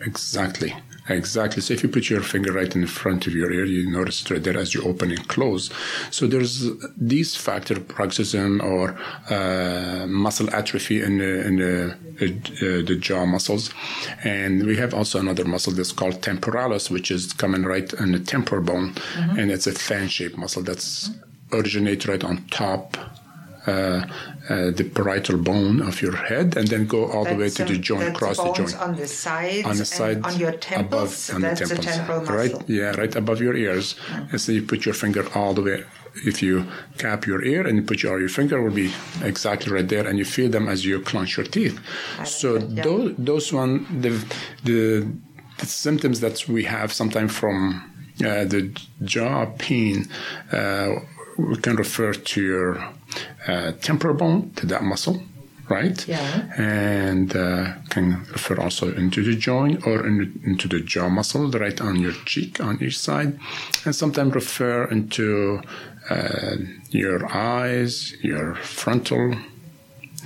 Exactly. 0.00 0.74
Exactly. 1.08 1.60
So 1.60 1.74
if 1.74 1.82
you 1.82 1.88
put 1.88 2.08
your 2.08 2.22
finger 2.22 2.52
right 2.52 2.74
in 2.74 2.86
front 2.86 3.26
of 3.26 3.34
your 3.34 3.52
ear, 3.52 3.64
you 3.64 3.90
notice 3.90 4.22
it 4.22 4.30
right 4.30 4.42
there 4.42 4.56
as 4.56 4.74
you 4.74 4.82
open 4.82 5.10
and 5.10 5.28
close. 5.28 5.70
So 6.10 6.26
there's 6.26 6.66
these 6.96 7.36
factor, 7.36 7.74
bruxism 7.74 8.62
or 8.62 8.96
uh, 9.32 10.06
muscle 10.06 10.48
atrophy 10.54 11.02
in 11.02 11.18
the, 11.18 11.46
in 11.46 11.56
the, 11.56 11.92
uh, 11.92 12.86
the 12.86 12.96
jaw 12.96 13.26
muscles. 13.26 13.70
And 14.24 14.64
we 14.64 14.76
have 14.76 14.94
also 14.94 15.20
another 15.20 15.44
muscle 15.44 15.74
that's 15.74 15.92
called 15.92 16.22
temporalis, 16.22 16.90
which 16.90 17.10
is 17.10 17.32
coming 17.34 17.64
right 17.64 17.92
in 17.94 18.12
the 18.12 18.20
temporal 18.20 18.62
bone. 18.62 18.94
Mm-hmm. 18.94 19.38
And 19.38 19.50
it's 19.50 19.66
a 19.66 19.72
fan-shaped 19.72 20.38
muscle 20.38 20.62
that's 20.62 21.10
originates 21.52 22.06
right 22.06 22.24
on 22.24 22.44
top 22.48 22.96
the 23.66 24.90
parietal 24.94 25.38
bone 25.38 25.80
of 25.80 26.02
your 26.02 26.16
head 26.16 26.56
and 26.56 26.68
then 26.68 26.86
go 26.86 27.06
all 27.10 27.24
that's 27.24 27.36
the 27.36 27.40
way 27.40 27.50
to 27.50 27.64
the 27.64 27.78
joint, 27.78 28.14
cross 28.14 28.36
the 28.36 28.52
joint. 28.52 28.76
on 28.80 28.94
the 28.96 29.06
side, 29.06 29.64
on 29.64 29.76
the 29.76 29.84
side, 29.84 30.24
on 30.24 30.38
your 30.38 30.52
temples. 30.52 31.30
Above, 31.30 31.34
on 31.34 31.40
that's 31.42 31.60
the 31.60 31.66
temples, 31.66 31.86
temporal 31.86 32.20
muscle. 32.20 32.36
right? 32.36 32.68
Yeah, 32.68 32.90
right 32.96 33.14
above 33.16 33.40
your 33.40 33.56
ears. 33.56 33.94
Mm-hmm. 33.94 34.30
And 34.30 34.40
so 34.40 34.52
you 34.52 34.62
put 34.62 34.84
your 34.84 34.94
finger 34.94 35.26
all 35.34 35.54
the 35.54 35.62
way. 35.62 35.84
If 36.24 36.42
you 36.42 36.66
cap 36.98 37.26
your 37.26 37.44
ear 37.44 37.66
and 37.66 37.76
you 37.76 37.82
put 37.82 38.02
your 38.02 38.20
your 38.20 38.28
finger 38.28 38.62
will 38.62 38.70
be 38.70 38.92
exactly 39.22 39.72
right 39.72 39.88
there, 39.88 40.06
and 40.06 40.16
you 40.16 40.24
feel 40.24 40.48
them 40.48 40.68
as 40.68 40.84
you 40.84 41.00
clench 41.00 41.36
your 41.36 41.46
teeth. 41.46 41.80
so 42.24 42.58
yeah. 42.58 42.82
those 42.84 43.14
those 43.18 43.52
one 43.52 44.00
the 44.00 44.10
the 44.62 45.08
the 45.58 45.66
symptoms 45.66 46.20
that 46.20 46.48
we 46.48 46.64
have 46.64 46.92
sometimes 46.92 47.32
from 47.32 47.82
uh, 48.20 48.44
the 48.44 48.70
jaw 49.02 49.46
pain, 49.58 50.08
uh, 50.52 50.90
we 51.38 51.56
can 51.56 51.76
refer 51.76 52.12
to 52.12 52.42
your 52.42 52.88
uh, 53.46 53.72
temporal 53.80 54.14
bone, 54.14 54.50
to 54.56 54.66
that 54.66 54.82
muscle, 54.82 55.22
right? 55.68 56.06
Yeah. 56.06 56.52
And 56.56 57.34
uh, 57.36 57.74
can 57.90 58.20
refer 58.32 58.60
also 58.60 58.92
into 58.94 59.22
the 59.22 59.36
joint 59.36 59.86
or 59.86 60.06
in, 60.06 60.40
into 60.44 60.68
the 60.68 60.80
jaw 60.80 61.08
muscle, 61.08 61.50
right 61.50 61.80
on 61.80 61.96
your 61.96 62.12
cheek 62.24 62.60
on 62.60 62.82
each 62.82 62.98
side, 62.98 63.38
and 63.84 63.94
sometimes 63.94 64.34
refer 64.34 64.84
into 64.84 65.62
uh, 66.10 66.56
your 66.90 67.26
eyes, 67.34 68.14
your 68.22 68.54
frontal 68.56 69.34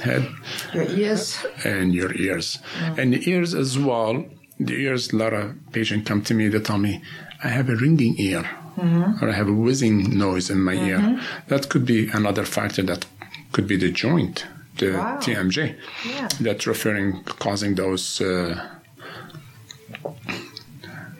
head, 0.00 0.28
your 0.72 0.84
ears, 0.84 1.44
and 1.64 1.94
your 1.94 2.14
ears, 2.14 2.58
mm. 2.80 2.98
and 2.98 3.12
the 3.12 3.30
ears 3.30 3.54
as 3.54 3.78
well. 3.78 4.24
The 4.60 4.74
ears, 4.74 5.12
a 5.12 5.16
lot 5.16 5.32
of 5.32 5.56
patients 5.72 6.08
come 6.08 6.22
to 6.22 6.34
me. 6.34 6.48
They 6.48 6.58
tell 6.58 6.78
me, 6.78 7.02
"I 7.44 7.48
have 7.48 7.68
a 7.68 7.76
ringing 7.76 8.16
ear." 8.18 8.48
Mm-hmm. 8.78 9.24
or 9.24 9.30
I 9.30 9.32
have 9.32 9.48
a 9.48 9.52
whizzing 9.52 10.18
noise 10.18 10.50
in 10.50 10.60
my 10.60 10.74
mm-hmm. 10.74 11.16
ear. 11.16 11.20
That 11.48 11.68
could 11.68 11.84
be 11.84 12.08
another 12.12 12.44
factor 12.44 12.82
that 12.82 13.06
could 13.52 13.66
be 13.66 13.76
the 13.76 13.90
joint, 13.90 14.46
the 14.78 14.92
wow. 14.92 15.18
TMJ, 15.18 15.76
yeah. 16.06 16.28
that's 16.40 16.66
referring, 16.66 17.22
causing 17.24 17.74
those. 17.74 18.20
Uh, 18.20 18.78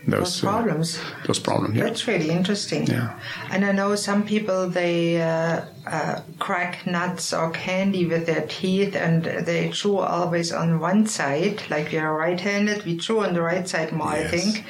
those, 0.09 0.41
those, 0.41 0.41
problems. 0.41 0.99
Uh, 0.99 1.27
those 1.27 1.39
problems. 1.39 1.77
Yeah. 1.77 1.85
That's 1.85 2.07
really 2.09 2.31
interesting. 2.31 2.87
Yeah. 2.87 3.19
And 3.51 3.63
I 3.63 3.73
know 3.73 3.95
some 3.95 4.25
people 4.25 4.69
they 4.69 5.21
uh, 5.21 5.67
uh, 5.87 6.21
crack 6.39 6.87
nuts 6.87 7.35
or 7.35 7.51
candy 7.51 8.07
with 8.07 8.25
their 8.25 8.47
teeth, 8.47 8.97
and 8.97 9.25
they 9.25 9.69
chew 9.69 9.99
always 9.99 10.51
on 10.51 10.81
one 10.81 11.07
side. 11.07 11.63
Like 11.69 11.93
we 11.93 11.99
are 11.99 12.15
right-handed, 12.17 12.85
we 12.87 12.97
chew 12.97 13.21
on 13.21 13.35
the 13.35 13.43
right 13.43 13.69
side 13.69 13.93
more. 13.93 14.13
Yes. 14.15 14.33
I 14.33 14.37
think 14.37 14.65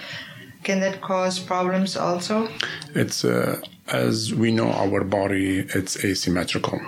can 0.62 0.80
that 0.80 1.00
cause 1.00 1.38
problems 1.38 1.96
also? 1.96 2.48
It's 2.94 3.24
uh, 3.24 3.60
as 3.88 4.34
we 4.34 4.52
know, 4.52 4.70
our 4.70 5.04
body 5.04 5.66
it's 5.74 6.04
asymmetrical. 6.04 6.80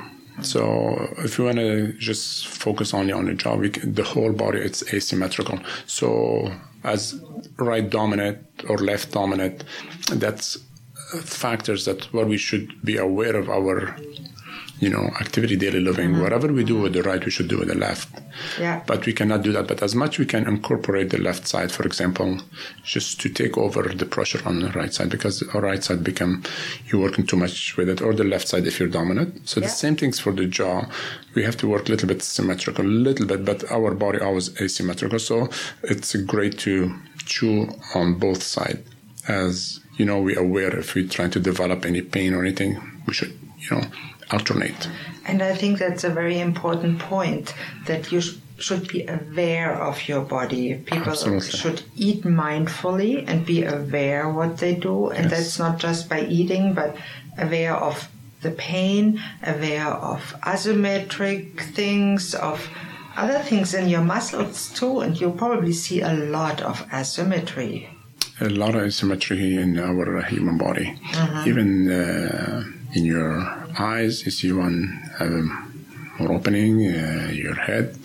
So 0.42 1.12
if 1.18 1.38
you 1.38 1.44
want 1.44 1.58
to 1.58 1.92
just 1.94 2.46
focus 2.46 2.94
only 2.94 3.12
on 3.12 3.26
the 3.26 3.34
jaw, 3.34 3.56
can, 3.58 3.92
the 3.94 4.02
whole 4.02 4.32
body 4.32 4.58
it's 4.58 4.82
asymmetrical. 4.92 5.58
So 5.86 6.52
as 6.84 7.20
right 7.58 7.88
dominant 7.88 8.38
or 8.68 8.78
left 8.78 9.12
dominant, 9.12 9.64
that's 10.12 10.58
factors 11.24 11.84
that 11.84 12.12
what 12.12 12.28
we 12.28 12.38
should 12.38 12.80
be 12.82 12.96
aware 12.96 13.36
of 13.36 13.50
our 13.50 13.96
you 14.80 14.88
know, 14.88 15.10
activity, 15.20 15.56
daily 15.56 15.80
living, 15.80 16.10
mm-hmm. 16.10 16.22
whatever 16.22 16.50
we 16.52 16.64
do 16.64 16.80
with 16.80 16.94
the 16.94 17.02
right, 17.02 17.22
we 17.24 17.30
should 17.30 17.48
do 17.48 17.58
with 17.58 17.68
the 17.68 17.74
left. 17.74 18.08
Yeah. 18.58 18.82
But 18.86 19.04
we 19.04 19.12
cannot 19.12 19.42
do 19.42 19.52
that. 19.52 19.68
But 19.68 19.82
as 19.82 19.94
much 19.94 20.18
we 20.18 20.24
can 20.24 20.48
incorporate 20.48 21.10
the 21.10 21.18
left 21.18 21.46
side, 21.46 21.70
for 21.70 21.84
example, 21.84 22.40
just 22.82 23.20
to 23.20 23.28
take 23.28 23.58
over 23.58 23.82
the 23.82 24.06
pressure 24.06 24.40
on 24.46 24.60
the 24.60 24.70
right 24.70 24.92
side, 24.92 25.10
because 25.10 25.42
our 25.54 25.60
right 25.60 25.84
side 25.84 26.02
become 26.02 26.42
you're 26.86 27.02
working 27.02 27.26
too 27.26 27.36
much 27.36 27.76
with 27.76 27.90
it, 27.90 28.00
or 28.00 28.14
the 28.14 28.24
left 28.24 28.48
side 28.48 28.66
if 28.66 28.80
you're 28.80 28.88
dominant. 28.88 29.46
So 29.48 29.60
yeah. 29.60 29.66
the 29.66 29.72
same 29.72 29.96
things 29.96 30.18
for 30.18 30.32
the 30.32 30.46
jaw. 30.46 30.86
We 31.34 31.44
have 31.44 31.58
to 31.58 31.68
work 31.68 31.88
a 31.88 31.90
little 31.90 32.08
bit 32.08 32.22
symmetrical, 32.22 32.84
a 32.84 32.88
little 32.88 33.26
bit, 33.26 33.44
but 33.44 33.70
our 33.70 33.94
body 33.94 34.18
always 34.18 34.58
asymmetrical. 34.60 35.18
So 35.18 35.50
it's 35.82 36.16
great 36.16 36.58
to 36.60 36.98
chew 37.26 37.68
on 37.94 38.14
both 38.18 38.42
sides. 38.42 38.88
As 39.28 39.80
you 39.98 40.06
know, 40.06 40.18
we're 40.18 40.40
aware 40.40 40.74
if 40.78 40.94
we're 40.94 41.06
trying 41.06 41.30
to 41.32 41.40
develop 41.40 41.84
any 41.84 42.00
pain 42.00 42.32
or 42.32 42.40
anything, 42.42 42.80
we 43.06 43.12
should, 43.12 43.38
you 43.58 43.76
know, 43.76 43.82
alternate. 44.30 44.88
And 45.26 45.42
I 45.42 45.54
think 45.54 45.78
that's 45.78 46.04
a 46.04 46.10
very 46.10 46.40
important 46.40 46.98
point 46.98 47.54
that 47.86 48.10
you 48.10 48.20
sh- 48.20 48.36
should 48.58 48.88
be 48.88 49.06
aware 49.06 49.80
of 49.80 50.08
your 50.08 50.22
body. 50.22 50.74
People 50.74 51.12
Absolutely. 51.12 51.50
should 51.50 51.82
eat 51.96 52.22
mindfully 52.22 53.24
and 53.26 53.46
be 53.46 53.64
aware 53.64 54.28
what 54.28 54.58
they 54.58 54.74
do. 54.74 55.08
And 55.08 55.30
yes. 55.30 55.32
that's 55.32 55.58
not 55.58 55.78
just 55.78 56.08
by 56.08 56.22
eating, 56.22 56.74
but 56.74 56.96
aware 57.38 57.76
of 57.76 58.08
the 58.42 58.50
pain, 58.50 59.22
aware 59.42 59.86
of 59.86 60.34
asymmetric 60.42 61.60
things, 61.74 62.34
of 62.34 62.68
other 63.16 63.38
things 63.40 63.74
in 63.74 63.88
your 63.88 64.02
muscles 64.02 64.72
too. 64.72 65.00
And 65.00 65.20
you 65.20 65.30
probably 65.32 65.72
see 65.72 66.00
a 66.00 66.12
lot 66.12 66.62
of 66.62 66.86
asymmetry. 66.92 67.88
A 68.40 68.48
lot 68.48 68.74
of 68.74 68.82
asymmetry 68.82 69.56
in 69.56 69.78
our 69.78 70.22
human 70.22 70.56
body. 70.56 70.98
Mm-hmm. 71.12 71.48
Even 71.48 71.90
uh, 71.90 72.64
in 72.94 73.04
your 73.04 73.59
eyes, 73.78 74.24
you 74.24 74.30
see 74.30 74.52
one 74.52 75.02
um, 75.20 75.70
more 76.18 76.32
opening, 76.32 76.86
uh, 76.86 77.30
your 77.32 77.54
head, 77.54 77.96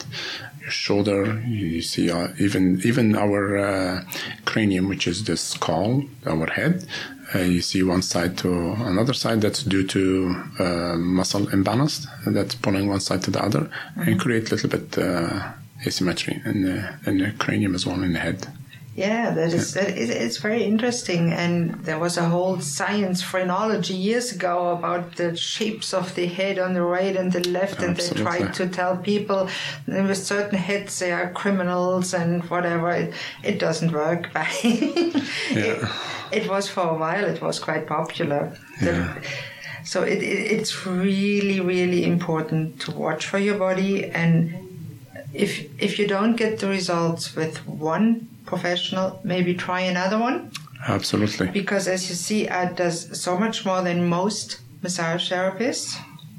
your 0.62 0.72
shoulder. 0.72 1.40
You 1.48 1.82
see 1.82 2.10
uh, 2.12 2.30
even 2.40 2.82
even 2.84 3.16
our 3.16 3.58
uh, 3.58 4.04
cranium, 4.46 4.88
which 4.90 5.08
is 5.08 5.24
the 5.24 5.38
skull, 5.38 6.04
our 6.26 6.48
head. 6.48 6.86
Uh, 7.34 7.40
you 7.40 7.62
see 7.62 7.82
one 7.82 8.02
side 8.02 8.38
to 8.38 8.74
another 8.92 9.14
side. 9.14 9.42
That's 9.42 9.64
due 9.64 9.86
to 9.88 10.36
uh, 10.60 10.96
muscle 10.98 11.48
imbalance. 11.50 12.08
That's 12.26 12.56
pulling 12.56 12.88
one 12.88 13.00
side 13.00 13.24
to 13.24 13.32
the 13.32 13.44
other 13.44 13.62
mm-hmm. 13.62 14.02
and 14.02 14.20
create 14.20 14.52
a 14.52 14.56
little 14.56 14.70
bit 14.70 14.98
uh, 14.98 15.52
asymmetry 15.86 16.42
in 16.46 16.64
the 16.64 16.78
in 17.06 17.18
the 17.18 17.32
cranium 17.40 17.76
as 17.76 17.86
well 17.86 18.02
in 18.04 18.14
the 18.14 18.20
head. 18.20 18.48
Yeah, 18.96 19.32
that 19.32 19.52
is 19.54 19.74
that 19.74 19.98
is 19.98 20.10
it's 20.10 20.38
very 20.38 20.64
interesting. 20.64 21.34
And 21.34 21.84
there 21.84 22.00
was 22.00 22.18
a 22.18 22.30
whole 22.30 22.62
science 22.62 23.22
phrenology 23.22 23.94
years 23.94 24.32
ago 24.32 24.70
about 24.70 25.18
the 25.18 25.36
shapes 25.36 25.94
of 25.94 26.16
the 26.16 26.28
head 26.28 26.58
on 26.60 26.74
the 26.74 26.82
right 26.82 27.14
and 27.18 27.30
the 27.34 27.42
left, 27.50 27.82
and 27.84 27.98
they 27.98 28.08
tried 28.24 28.54
to 28.54 28.70
tell 28.70 28.96
people 28.96 29.50
with 29.86 30.16
certain 30.18 30.58
heads 30.58 30.98
they 31.00 31.12
are 31.12 31.30
criminals 31.34 32.14
and 32.14 32.44
whatever. 32.50 32.90
It, 32.92 33.14
it 33.44 33.60
doesn't 33.60 33.92
work. 33.92 34.30
it, 34.64 35.86
it 36.32 36.50
was 36.50 36.70
for 36.70 36.88
a 36.90 36.98
while. 36.98 37.26
It 37.26 37.42
was 37.42 37.60
quite 37.60 37.88
popular. 37.88 38.58
The- 38.80 38.86
Yeah. 38.86 39.22
so 39.84 40.04
it, 40.04 40.24
it, 40.24 40.52
it's 40.56 40.86
really, 40.86 41.60
really 41.60 42.06
important 42.06 42.80
to 42.84 42.92
watch 42.92 43.26
for 43.28 43.40
your 43.40 43.58
body, 43.58 44.06
and 44.06 44.56
if 45.34 45.52
if 45.82 46.00
you 46.00 46.08
don't 46.08 46.38
get 46.38 46.60
the 46.60 46.68
results 46.68 47.36
with 47.36 47.58
one 47.68 48.28
professional, 48.46 49.20
maybe 49.24 49.54
try 49.54 49.82
another 49.82 50.18
one 50.20 50.52
Absolutely. 50.88 51.48
because, 51.50 51.88
as 51.88 52.10
you 52.10 52.16
see, 52.16 52.48
Ed 52.48 52.76
does 52.76 53.20
so 53.20 53.38
much 53.38 53.66
more 53.66 53.82
than 53.82 54.08
most 54.08 54.60
massage 54.82 55.32
therapists. 55.32 55.96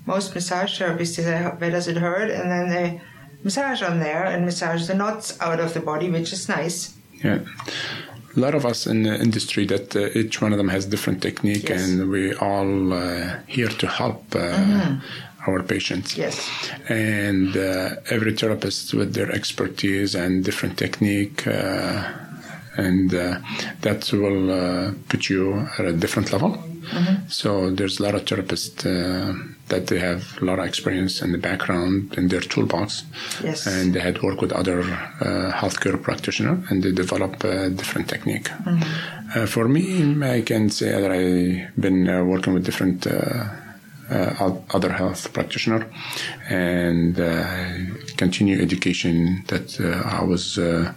Most 0.07 0.35
massage 0.35 0.81
therapists, 0.81 1.17
say, 1.17 1.43
where 1.59 1.71
does 1.71 1.89
it 1.89 1.97
hurt, 1.97 2.31
and 2.31 2.51
then 2.51 2.69
they 2.69 3.01
massage 3.43 3.83
on 3.83 3.99
there 4.01 4.25
and 4.25 4.45
massage 4.45 4.87
the 4.87 4.95
knots 4.95 5.37
out 5.41 5.59
of 5.61 5.75
the 5.75 5.81
body, 5.81 6.09
which 6.11 6.33
is 6.33 6.49
nice. 6.49 6.95
Yeah. 7.25 7.41
A 8.37 8.41
lot 8.41 8.55
of 8.55 8.65
us 8.67 8.87
in 8.87 9.03
the 9.03 9.15
industry 9.21 9.65
that 9.67 9.97
uh, 9.97 10.11
each 10.15 10.43
one 10.43 10.53
of 10.53 10.59
them 10.59 10.69
has 10.69 10.85
different 10.87 11.23
technique, 11.23 11.69
Yes. 11.69 11.89
and 11.89 12.11
we 12.11 12.35
all 12.35 12.93
uh, 12.93 13.37
here 13.47 13.69
to 13.83 13.87
help 13.89 14.23
uh, 14.37 14.97
our 15.47 15.63
patients. 15.63 16.17
Yes. 16.17 16.49
And 16.89 17.57
uh, 17.57 17.97
every 18.11 18.33
therapist 18.35 18.95
with 18.95 19.15
their 19.15 19.31
expertise 19.31 20.15
and 20.15 20.45
different 20.45 20.77
technique, 20.79 21.47
uh, 21.47 22.03
and 22.77 23.15
uh, 23.15 23.39
that 23.83 24.13
will 24.13 24.51
uh, 24.51 24.93
put 25.09 25.29
you 25.31 25.67
at 25.79 25.85
a 25.87 25.93
different 25.93 26.33
level. 26.33 26.63
So 27.29 27.71
there's 27.71 27.99
a 27.99 28.05
lot 28.05 28.15
of 28.15 28.25
therapists 28.27 28.87
uh, 28.87 29.35
that 29.69 29.89
they 29.89 29.99
have 29.99 30.23
a 30.41 30.45
lot 30.45 30.61
of 30.61 30.67
experience 30.67 31.21
in 31.21 31.33
the 31.33 31.39
background 31.39 32.15
in 32.17 32.29
their 32.29 32.41
toolbox 32.41 33.03
Yes. 33.43 33.67
and 33.67 33.93
they 33.93 33.99
had 33.99 34.23
worked 34.23 34.41
with 34.41 34.53
other 34.53 34.83
uh, 34.83 35.51
healthcare 35.53 36.01
practitioners 36.01 36.61
and 36.71 36.85
they 36.85 36.93
develop 36.93 37.43
a 37.43 37.71
different 37.71 38.09
technique. 38.09 38.49
Uh, 39.35 39.47
for 39.47 39.67
me, 39.67 39.85
I 40.23 40.43
can 40.43 40.71
say 40.71 40.93
that 41.01 41.11
I've 41.11 41.75
been 41.81 42.09
uh, 42.09 42.23
working 42.23 42.53
with 42.55 42.65
different 42.65 43.05
other 44.71 44.93
health 44.93 45.33
practitioner 45.33 45.87
and 46.49 47.19
uh, 47.19 47.63
continue 48.17 48.61
education 48.61 49.43
that 49.49 49.81
uh, 49.81 50.09
I 50.21 50.23
was 50.25 50.59
uh, 50.59 50.93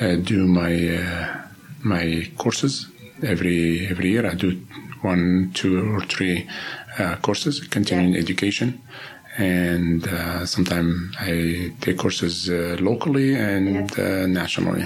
uh, 0.00 0.14
do 0.16 0.46
my 0.46 0.72
uh, 0.96 1.38
my 1.82 2.30
courses 2.36 2.86
every 3.22 3.86
every 3.90 4.10
year. 4.12 4.26
I 4.26 4.34
do 4.34 4.60
one, 5.02 5.50
two, 5.54 5.94
or 5.94 6.00
three 6.02 6.48
uh, 6.98 7.16
courses, 7.22 7.60
continuing 7.60 8.14
Yeah. 8.14 8.20
education, 8.20 8.80
and 9.38 10.06
uh, 10.08 10.44
sometimes 10.44 11.14
I 11.20 11.72
take 11.80 11.96
courses 11.98 12.50
uh, 12.50 12.76
locally 12.80 13.36
and 13.36 13.96
uh, 13.96 14.26
nationally. 14.26 14.84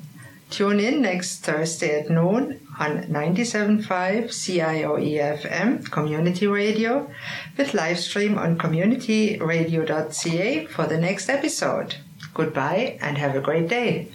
Tune 0.54 0.78
in 0.78 1.02
next 1.02 1.40
Thursday 1.40 1.98
at 1.98 2.08
noon 2.08 2.60
on 2.78 3.02
97.5 3.10 4.30
CIOE 4.30 5.42
FM 5.42 5.90
Community 5.90 6.46
Radio 6.46 7.10
with 7.58 7.74
live 7.74 7.98
stream 7.98 8.38
on 8.38 8.56
communityradio.ca 8.56 10.66
for 10.66 10.86
the 10.86 10.96
next 10.96 11.28
episode. 11.28 11.96
Goodbye 12.34 12.98
and 13.00 13.18
have 13.18 13.34
a 13.34 13.40
great 13.40 13.68
day. 13.68 14.12